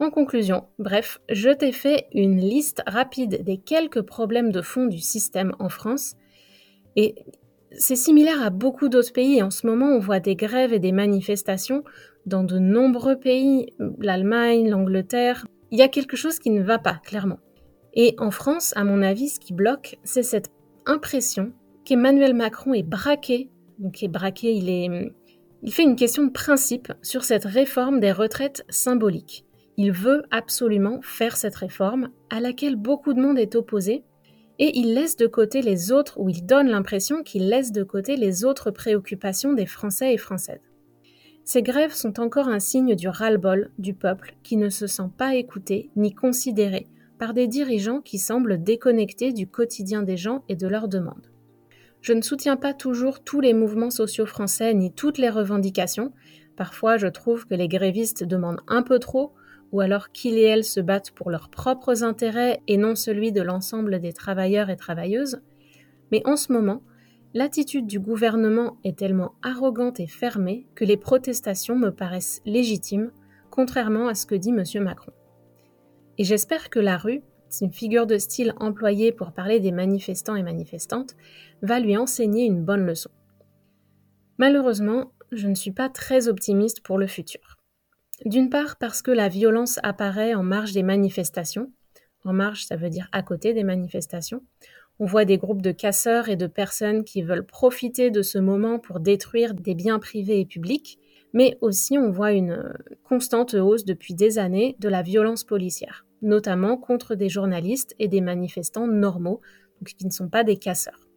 En 0.00 0.10
conclusion, 0.10 0.64
bref, 0.78 1.20
je 1.28 1.50
t'ai 1.50 1.70
fait 1.70 2.06
une 2.14 2.40
liste 2.40 2.82
rapide 2.86 3.44
des 3.44 3.58
quelques 3.58 4.02
problèmes 4.02 4.52
de 4.52 4.62
fond 4.62 4.86
du 4.86 4.98
système 5.00 5.54
en 5.58 5.68
France. 5.68 6.14
Et 6.96 7.14
c'est 7.76 7.96
similaire 7.96 8.42
à 8.42 8.50
beaucoup 8.50 8.88
d'autres 8.88 9.12
pays. 9.12 9.42
En 9.42 9.50
ce 9.50 9.66
moment, 9.66 9.86
on 9.86 9.98
voit 9.98 10.20
des 10.20 10.36
grèves 10.36 10.72
et 10.72 10.78
des 10.78 10.92
manifestations 10.92 11.84
dans 12.26 12.44
de 12.44 12.58
nombreux 12.58 13.18
pays, 13.18 13.72
l'Allemagne, 13.98 14.68
l'Angleterre. 14.68 15.46
Il 15.70 15.78
y 15.78 15.82
a 15.82 15.88
quelque 15.88 16.16
chose 16.16 16.38
qui 16.38 16.50
ne 16.50 16.62
va 16.62 16.78
pas, 16.78 17.00
clairement. 17.04 17.38
Et 17.94 18.14
en 18.18 18.30
France, 18.30 18.72
à 18.76 18.84
mon 18.84 19.02
avis, 19.02 19.28
ce 19.28 19.40
qui 19.40 19.52
bloque, 19.52 19.98
c'est 20.04 20.22
cette 20.22 20.50
impression 20.86 21.52
qu'Emmanuel 21.84 22.34
Macron 22.34 22.74
est 22.74 22.82
braqué. 22.82 23.50
Donc, 23.78 24.02
est 24.02 24.08
braqué, 24.08 24.52
il 24.52 24.68
est, 24.68 25.12
il 25.62 25.72
fait 25.72 25.82
une 25.82 25.96
question 25.96 26.24
de 26.24 26.30
principe 26.30 26.92
sur 27.02 27.24
cette 27.24 27.44
réforme 27.44 28.00
des 28.00 28.12
retraites 28.12 28.64
symboliques. 28.68 29.44
Il 29.76 29.92
veut 29.92 30.22
absolument 30.30 31.00
faire 31.02 31.36
cette 31.36 31.56
réforme 31.56 32.10
à 32.30 32.40
laquelle 32.40 32.76
beaucoup 32.76 33.14
de 33.14 33.20
monde 33.20 33.38
est 33.38 33.56
opposé 33.56 34.04
et 34.58 34.78
il 34.78 34.94
laisse 34.94 35.16
de 35.16 35.26
côté 35.26 35.62
les 35.62 35.92
autres, 35.92 36.18
ou 36.18 36.28
il 36.28 36.44
donne 36.44 36.68
l'impression 36.68 37.22
qu'il 37.22 37.48
laisse 37.48 37.72
de 37.72 37.82
côté 37.82 38.16
les 38.16 38.44
autres 38.44 38.70
préoccupations 38.70 39.52
des 39.52 39.66
Français 39.66 40.14
et 40.14 40.18
Françaises. 40.18 40.72
Ces 41.44 41.62
grèves 41.62 41.94
sont 41.94 42.20
encore 42.20 42.48
un 42.48 42.60
signe 42.60 42.94
du 42.94 43.08
ras-le-bol 43.08 43.70
du 43.78 43.94
peuple 43.94 44.36
qui 44.42 44.56
ne 44.56 44.68
se 44.68 44.86
sent 44.86 45.10
pas 45.16 45.34
écouté 45.34 45.90
ni 45.96 46.14
considéré 46.14 46.86
par 47.18 47.34
des 47.34 47.48
dirigeants 47.48 48.00
qui 48.00 48.18
semblent 48.18 48.62
déconnectés 48.62 49.32
du 49.32 49.46
quotidien 49.46 50.02
des 50.02 50.16
gens 50.16 50.44
et 50.48 50.56
de 50.56 50.66
leurs 50.68 50.88
demandes. 50.88 51.30
Je 52.00 52.12
ne 52.12 52.22
soutiens 52.22 52.56
pas 52.56 52.74
toujours 52.74 53.22
tous 53.22 53.40
les 53.40 53.54
mouvements 53.54 53.90
sociaux 53.90 54.26
français 54.26 54.74
ni 54.74 54.92
toutes 54.92 55.18
les 55.18 55.30
revendications. 55.30 56.12
Parfois, 56.56 56.96
je 56.96 57.06
trouve 57.06 57.46
que 57.46 57.54
les 57.54 57.68
grévistes 57.68 58.24
demandent 58.24 58.60
un 58.66 58.82
peu 58.82 58.98
trop, 58.98 59.34
ou 59.72 59.80
alors 59.80 60.12
qu'ils 60.12 60.36
et 60.36 60.42
elles 60.42 60.64
se 60.64 60.80
battent 60.80 61.10
pour 61.10 61.30
leurs 61.30 61.48
propres 61.48 62.04
intérêts 62.04 62.60
et 62.68 62.76
non 62.76 62.94
celui 62.94 63.32
de 63.32 63.42
l'ensemble 63.42 63.98
des 64.00 64.12
travailleurs 64.12 64.70
et 64.70 64.76
travailleuses. 64.76 65.40
Mais 66.12 66.22
en 66.26 66.36
ce 66.36 66.52
moment, 66.52 66.82
l'attitude 67.34 67.86
du 67.86 67.98
gouvernement 67.98 68.76
est 68.84 68.98
tellement 68.98 69.34
arrogante 69.42 69.98
et 69.98 70.06
fermée 70.06 70.66
que 70.74 70.84
les 70.84 70.98
protestations 70.98 71.76
me 71.76 71.90
paraissent 71.90 72.42
légitimes, 72.44 73.10
contrairement 73.50 74.08
à 74.08 74.14
ce 74.14 74.26
que 74.26 74.34
dit 74.34 74.50
M. 74.50 74.84
Macron. 74.84 75.12
Et 76.18 76.24
j'espère 76.24 76.68
que 76.68 76.78
la 76.78 76.98
rue, 76.98 77.22
c'est 77.48 77.64
une 77.64 77.72
figure 77.72 78.06
de 78.06 78.18
style 78.18 78.54
employée 78.60 79.12
pour 79.12 79.32
parler 79.32 79.58
des 79.58 79.72
manifestants 79.72 80.36
et 80.36 80.42
manifestantes, 80.42 81.16
va 81.62 81.80
lui 81.80 81.96
enseigner 81.96 82.44
une 82.44 82.62
bonne 82.62 82.84
leçon. 82.84 83.10
Malheureusement, 84.36 85.12
je 85.32 85.48
ne 85.48 85.54
suis 85.54 85.72
pas 85.72 85.88
très 85.88 86.28
optimiste 86.28 86.82
pour 86.82 86.98
le 86.98 87.06
futur. 87.06 87.61
D'une 88.24 88.50
part 88.50 88.76
parce 88.76 89.02
que 89.02 89.10
la 89.10 89.28
violence 89.28 89.78
apparaît 89.82 90.34
en 90.34 90.42
marge 90.42 90.72
des 90.72 90.82
manifestations. 90.82 91.70
En 92.24 92.32
marge, 92.32 92.64
ça 92.64 92.76
veut 92.76 92.90
dire 92.90 93.08
à 93.12 93.22
côté 93.22 93.52
des 93.52 93.64
manifestations. 93.64 94.42
On 94.98 95.06
voit 95.06 95.24
des 95.24 95.38
groupes 95.38 95.62
de 95.62 95.72
casseurs 95.72 96.28
et 96.28 96.36
de 96.36 96.46
personnes 96.46 97.02
qui 97.02 97.22
veulent 97.22 97.46
profiter 97.46 98.10
de 98.10 98.22
ce 98.22 98.38
moment 98.38 98.78
pour 98.78 99.00
détruire 99.00 99.54
des 99.54 99.74
biens 99.74 99.98
privés 99.98 100.40
et 100.40 100.46
publics, 100.46 100.98
mais 101.32 101.58
aussi 101.60 101.98
on 101.98 102.10
voit 102.10 102.32
une 102.32 102.72
constante 103.02 103.54
hausse 103.54 103.84
depuis 103.84 104.14
des 104.14 104.38
années 104.38 104.76
de 104.78 104.88
la 104.88 105.02
violence 105.02 105.42
policière 105.42 106.04
notamment 106.22 106.76
contre 106.76 107.14
des 107.14 107.28
journalistes 107.28 107.94
et 107.98 108.08
des 108.08 108.20
manifestants 108.20 108.86
normaux, 108.86 109.40
qui 109.98 110.06
ne 110.06 110.12
sont 110.12 110.28
pas 110.28 110.44
des 110.44 110.56
casseurs. 110.56 111.08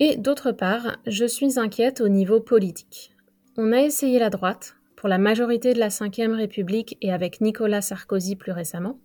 Et 0.00 0.16
d'autre 0.16 0.52
part, 0.52 0.96
je 1.06 1.26
suis 1.26 1.58
inquiète 1.58 2.00
au 2.00 2.08
niveau 2.08 2.40
politique. 2.40 3.14
On 3.56 3.72
a 3.72 3.82
essayé 3.82 4.18
la 4.18 4.30
droite, 4.30 4.76
pour 4.98 5.08
la 5.08 5.18
majorité 5.18 5.74
de 5.74 5.78
la 5.78 5.90
Ve 5.90 6.32
République 6.34 6.98
et 7.00 7.12
avec 7.12 7.40
Nicolas 7.40 7.82
Sarkozy 7.82 8.34
plus 8.34 8.50
récemment. 8.50 8.98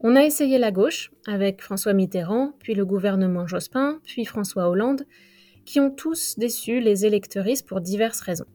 On 0.00 0.16
a 0.16 0.24
essayé 0.24 0.58
la 0.58 0.72
gauche, 0.72 1.12
avec 1.28 1.62
François 1.62 1.92
Mitterrand, 1.92 2.54
puis 2.58 2.74
le 2.74 2.84
gouvernement 2.84 3.46
Jospin, 3.46 4.00
puis 4.02 4.24
François 4.24 4.68
Hollande, 4.68 5.06
qui 5.64 5.78
ont 5.78 5.92
tous 5.92 6.34
déçu 6.38 6.80
les 6.80 7.06
électeuristes 7.06 7.68
pour 7.68 7.80
diverses 7.80 8.20
raisons. 8.20 8.48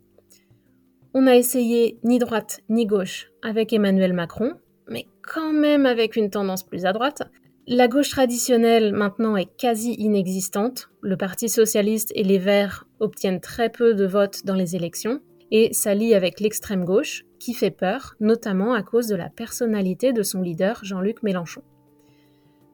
On 1.13 1.26
a 1.26 1.38
essayé 1.38 2.00
ni 2.04 2.19
droite 2.19 2.60
ni 2.67 2.86
gauche 2.86 3.32
avec 3.43 3.72
Emmanuel 3.72 4.12
Macron, 4.12 4.52
mais 4.89 5.06
quand 5.22 5.54
même 5.54 5.86
avec 5.86 6.17
une 6.17 6.30
tendance 6.30 6.63
plus 6.63 6.86
à 6.86 6.91
droite. 6.91 7.24
La 7.65 7.88
gauche 7.88 8.10
traditionnelle 8.10 8.91
maintenant 8.91 9.38
est 9.38 9.56
quasi 9.56 9.93
inexistante. 9.93 10.89
Le 11.02 11.15
Parti 11.15 11.48
socialiste 11.48 12.12
et 12.13 12.24
les 12.24 12.39
Verts 12.39 12.86
obtiennent 13.00 13.39
très 13.39 13.69
peu 13.69 13.93
de 13.93 14.06
votes 14.06 14.43
dans 14.43 14.56
les 14.56 14.76
élections 14.76 15.22
et 15.54 15.72
s'allie 15.72 16.13
avec 16.13 16.42
l'extrême 16.42 16.84
gauche, 16.84 17.24
qui 17.39 17.54
fait 17.54 17.72
peur, 17.72 18.16
notamment 18.20 18.74
à 18.74 18.84
cause 18.84 19.08
de 19.08 19.16
la 19.16 19.30
personnalité 19.30 20.12
de 20.12 20.24
son 20.24 20.42
leader 20.42 20.84
Jean-Luc 20.84 21.24
Mélenchon. 21.24 21.62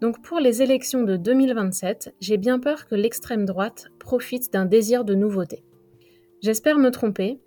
Donc 0.01 0.23
pour 0.23 0.39
les 0.39 0.63
élections 0.63 1.03
de 1.03 1.17
2027, 1.17 2.15
j'ai 2.19 2.37
bien 2.37 2.57
peur 2.57 2.87
que 2.87 2.95
l'extrême 2.95 3.45
droite 3.45 3.89
profite 3.99 4.51
d'un 4.51 4.65
désir 4.65 5.05
de 5.05 5.13
nouveauté. 5.13 5.63
J'espère 6.41 6.79
me 6.79 6.89
tromper, 6.89 7.39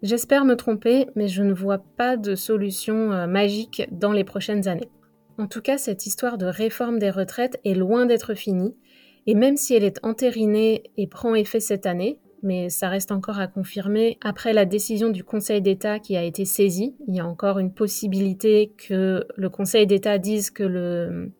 J'espère 0.00 0.44
me 0.44 0.54
tromper, 0.54 1.08
mais 1.16 1.26
je 1.26 1.42
ne 1.42 1.52
vois 1.52 1.78
pas 1.78 2.16
de 2.16 2.36
solution 2.36 3.10
euh, 3.10 3.26
magique 3.26 3.88
dans 3.90 4.12
les 4.12 4.22
prochaines 4.22 4.68
années. 4.68 4.90
En 5.38 5.48
tout 5.48 5.60
cas, 5.60 5.76
cette 5.76 6.06
histoire 6.06 6.38
de 6.38 6.46
réforme 6.46 7.00
des 7.00 7.10
retraites 7.10 7.58
est 7.64 7.74
loin 7.74 8.06
d'être 8.06 8.34
finie, 8.34 8.76
et 9.26 9.34
même 9.34 9.56
si 9.56 9.74
elle 9.74 9.82
est 9.82 9.98
entérinée 10.04 10.84
et 10.96 11.08
prend 11.08 11.34
effet 11.34 11.58
cette 11.58 11.84
année, 11.84 12.20
mais 12.42 12.68
ça 12.68 12.88
reste 12.88 13.12
encore 13.12 13.38
à 13.38 13.46
confirmer, 13.46 14.18
après 14.22 14.52
la 14.52 14.64
décision 14.64 15.10
du 15.10 15.24
Conseil 15.24 15.60
d'État 15.62 15.98
qui 15.98 16.16
a 16.16 16.22
été 16.22 16.44
saisie, 16.44 16.94
il 17.06 17.14
y 17.14 17.20
a 17.20 17.26
encore 17.26 17.58
une 17.58 17.72
possibilité 17.72 18.72
que 18.76 19.26
le 19.36 19.50
Conseil 19.50 19.86
d'État 19.86 20.18
dise 20.18 20.50
que 20.50 20.62
le, 20.62 21.32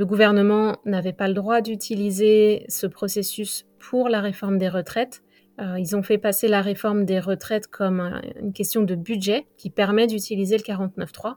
gouvernement 0.00 0.76
n'avait 0.84 1.12
pas 1.12 1.28
le 1.28 1.34
droit 1.34 1.60
d'utiliser 1.60 2.64
ce 2.68 2.86
processus 2.86 3.66
pour 3.78 4.08
la 4.08 4.20
réforme 4.20 4.58
des 4.58 4.68
retraites. 4.68 5.22
Euh, 5.60 5.78
ils 5.78 5.96
ont 5.96 6.04
fait 6.04 6.18
passer 6.18 6.46
la 6.46 6.62
réforme 6.62 7.04
des 7.04 7.18
retraites 7.18 7.66
comme 7.66 8.00
une 8.40 8.52
question 8.52 8.82
de 8.82 8.94
budget 8.94 9.46
qui 9.56 9.70
permet 9.70 10.06
d'utiliser 10.06 10.56
le 10.56 10.62
49.3, 10.62 11.34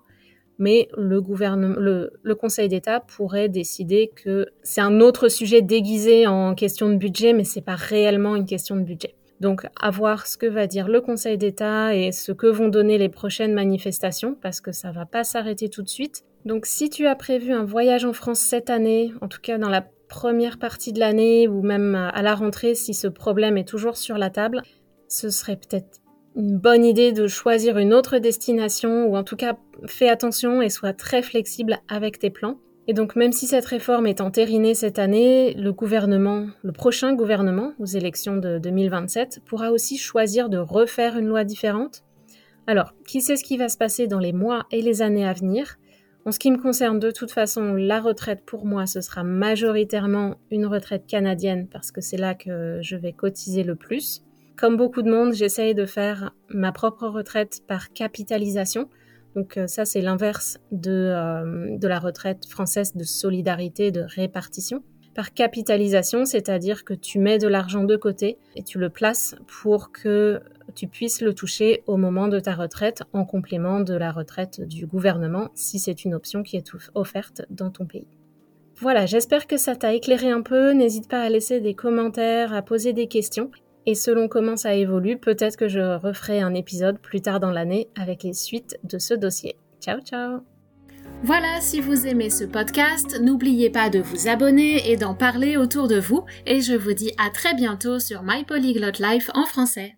mais 0.59 0.89
le, 0.97 1.21
gouvernement, 1.21 1.75
le, 1.77 2.35
Conseil 2.35 2.67
d'État 2.67 2.99
pourrait 2.99 3.49
décider 3.49 4.11
que 4.15 4.47
c'est 4.63 4.81
un 4.81 4.99
autre 4.99 5.27
sujet 5.27 5.61
déguisé 5.61 6.27
en 6.27 6.55
question 6.55 6.89
de 6.89 6.95
budget, 6.95 7.33
mais 7.33 7.43
c'est 7.43 7.61
pas 7.61 7.75
réellement 7.75 8.35
une 8.35 8.45
question 8.45 8.75
de 8.75 8.81
budget. 8.81 9.15
Donc, 9.39 9.65
à 9.81 9.89
voir 9.89 10.27
ce 10.27 10.37
que 10.37 10.45
va 10.45 10.67
dire 10.67 10.87
le 10.87 11.01
Conseil 11.01 11.37
d'État 11.37 11.95
et 11.95 12.11
ce 12.11 12.31
que 12.31 12.45
vont 12.45 12.67
donner 12.67 12.99
les 12.99 13.09
prochaines 13.09 13.53
manifestations, 13.53 14.37
parce 14.39 14.61
que 14.61 14.71
ça 14.71 14.91
va 14.91 15.07
pas 15.07 15.23
s'arrêter 15.23 15.67
tout 15.67 15.81
de 15.81 15.89
suite. 15.89 16.23
Donc, 16.45 16.67
si 16.67 16.89
tu 16.89 17.07
as 17.07 17.15
prévu 17.15 17.51
un 17.51 17.63
voyage 17.65 18.05
en 18.05 18.13
France 18.13 18.39
cette 18.39 18.69
année, 18.69 19.11
en 19.21 19.27
tout 19.27 19.41
cas 19.41 19.57
dans 19.57 19.69
la 19.69 19.83
première 20.07 20.59
partie 20.59 20.93
de 20.93 20.99
l'année 20.99 21.47
ou 21.47 21.63
même 21.63 21.95
à 21.95 22.21
la 22.21 22.35
rentrée, 22.35 22.75
si 22.75 22.93
ce 22.93 23.07
problème 23.07 23.57
est 23.57 23.67
toujours 23.67 23.97
sur 23.97 24.17
la 24.17 24.29
table, 24.29 24.61
ce 25.07 25.29
serait 25.29 25.55
peut-être 25.55 26.01
une 26.35 26.57
bonne 26.57 26.85
idée 26.85 27.11
de 27.11 27.27
choisir 27.27 27.77
une 27.77 27.93
autre 27.93 28.17
destination 28.17 29.05
ou 29.05 29.17
en 29.17 29.23
tout 29.23 29.35
cas 29.35 29.57
fais 29.85 30.09
attention 30.09 30.61
et 30.61 30.69
sois 30.69 30.93
très 30.93 31.21
flexible 31.21 31.79
avec 31.87 32.19
tes 32.19 32.29
plans. 32.29 32.57
Et 32.87 32.93
donc 32.93 33.15
même 33.15 33.31
si 33.31 33.47
cette 33.47 33.65
réforme 33.65 34.07
est 34.07 34.21
entérinée 34.21 34.73
cette 34.73 34.99
année, 34.99 35.53
le 35.53 35.71
gouvernement, 35.71 36.47
le 36.63 36.71
prochain 36.71 37.13
gouvernement 37.13 37.73
aux 37.79 37.85
élections 37.85 38.37
de 38.37 38.57
2027 38.57 39.41
pourra 39.45 39.71
aussi 39.71 39.97
choisir 39.97 40.49
de 40.49 40.57
refaire 40.57 41.17
une 41.17 41.27
loi 41.27 41.43
différente. 41.43 42.03
Alors, 42.67 42.93
qui 43.07 43.21
sait 43.21 43.37
ce 43.37 43.43
qui 43.43 43.57
va 43.57 43.69
se 43.69 43.77
passer 43.77 44.07
dans 44.07 44.19
les 44.19 44.33
mois 44.33 44.65
et 44.71 44.81
les 44.81 45.01
années 45.01 45.27
à 45.27 45.33
venir? 45.33 45.77
En 46.25 46.31
ce 46.31 46.37
qui 46.37 46.51
me 46.51 46.57
concerne, 46.57 46.99
de 46.99 47.09
toute 47.09 47.31
façon, 47.31 47.73
la 47.73 47.99
retraite 47.99 48.43
pour 48.45 48.65
moi, 48.65 48.85
ce 48.85 49.01
sera 49.01 49.23
majoritairement 49.23 50.35
une 50.51 50.67
retraite 50.67 51.07
canadienne 51.07 51.67
parce 51.67 51.91
que 51.91 52.01
c'est 52.01 52.17
là 52.17 52.35
que 52.35 52.79
je 52.81 52.95
vais 52.95 53.11
cotiser 53.11 53.63
le 53.63 53.75
plus. 53.75 54.23
Comme 54.55 54.77
beaucoup 54.77 55.01
de 55.01 55.09
monde, 55.09 55.33
j'essaye 55.33 55.73
de 55.73 55.87
faire 55.87 56.31
ma 56.49 56.71
propre 56.71 57.07
retraite 57.07 57.61
par 57.67 57.91
capitalisation. 57.93 58.87
Donc 59.35 59.57
euh, 59.57 59.67
ça, 59.67 59.85
c'est 59.85 60.01
l'inverse 60.01 60.57
euh, 60.73 61.77
de 61.77 61.87
la 61.87 61.99
retraite 61.99 62.45
française 62.45 62.95
de 62.95 63.03
solidarité, 63.03 63.91
de 63.91 64.01
répartition 64.01 64.83
par 65.13 65.33
capitalisation, 65.33 66.25
c'est-à-dire 66.25 66.85
que 66.85 66.93
tu 66.93 67.19
mets 67.19 67.37
de 67.37 67.47
l'argent 67.47 67.83
de 67.83 67.97
côté 67.97 68.37
et 68.55 68.63
tu 68.63 68.79
le 68.79 68.89
places 68.89 69.35
pour 69.61 69.91
que 69.91 70.41
tu 70.73 70.87
puisses 70.87 71.21
le 71.21 71.33
toucher 71.33 71.83
au 71.85 71.97
moment 71.97 72.29
de 72.29 72.39
ta 72.39 72.53
retraite 72.53 73.03
en 73.11 73.25
complément 73.25 73.81
de 73.81 73.93
la 73.93 74.11
retraite 74.11 74.61
du 74.61 74.85
gouvernement 74.85 75.49
si 75.53 75.79
c'est 75.79 76.05
une 76.05 76.13
option 76.13 76.43
qui 76.43 76.55
est 76.55 76.71
offerte 76.95 77.41
dans 77.49 77.71
ton 77.71 77.85
pays. 77.85 78.07
Voilà, 78.77 79.05
j'espère 79.05 79.47
que 79.47 79.57
ça 79.57 79.75
t'a 79.75 79.93
éclairé 79.93 80.31
un 80.31 80.41
peu. 80.41 80.71
N'hésite 80.71 81.09
pas 81.09 81.21
à 81.21 81.29
laisser 81.29 81.59
des 81.59 81.75
commentaires, 81.75 82.53
à 82.53 82.61
poser 82.61 82.93
des 82.93 83.07
questions. 83.07 83.51
Et 83.85 83.95
selon 83.95 84.27
comment 84.27 84.57
ça 84.57 84.75
évolue, 84.75 85.17
peut-être 85.17 85.57
que 85.57 85.67
je 85.67 85.97
referai 85.97 86.39
un 86.39 86.53
épisode 86.53 86.99
plus 86.99 87.21
tard 87.21 87.39
dans 87.39 87.51
l'année 87.51 87.89
avec 87.95 88.23
les 88.23 88.33
suites 88.33 88.77
de 88.83 88.99
ce 88.99 89.13
dossier. 89.13 89.55
Ciao 89.81 89.99
ciao 90.01 90.41
voilà, 91.23 91.61
si 91.61 91.81
vous 91.81 92.07
aimez 92.07 92.31
ce 92.31 92.45
podcast, 92.45 93.19
n'oubliez 93.21 93.69
pas 93.69 93.91
de 93.91 93.99
vous 93.99 94.27
abonner 94.27 94.89
et 94.89 94.97
d'en 94.97 95.13
parler 95.13 95.55
autour 95.55 95.87
de 95.87 95.99
vous, 95.99 96.25
et 96.47 96.61
je 96.61 96.73
vous 96.73 96.93
dis 96.93 97.11
à 97.19 97.29
très 97.29 97.53
bientôt 97.53 97.99
sur 97.99 98.23
My 98.23 98.43
Polyglot 98.43 98.99
Life 98.99 99.29
en 99.35 99.45
français. 99.45 99.95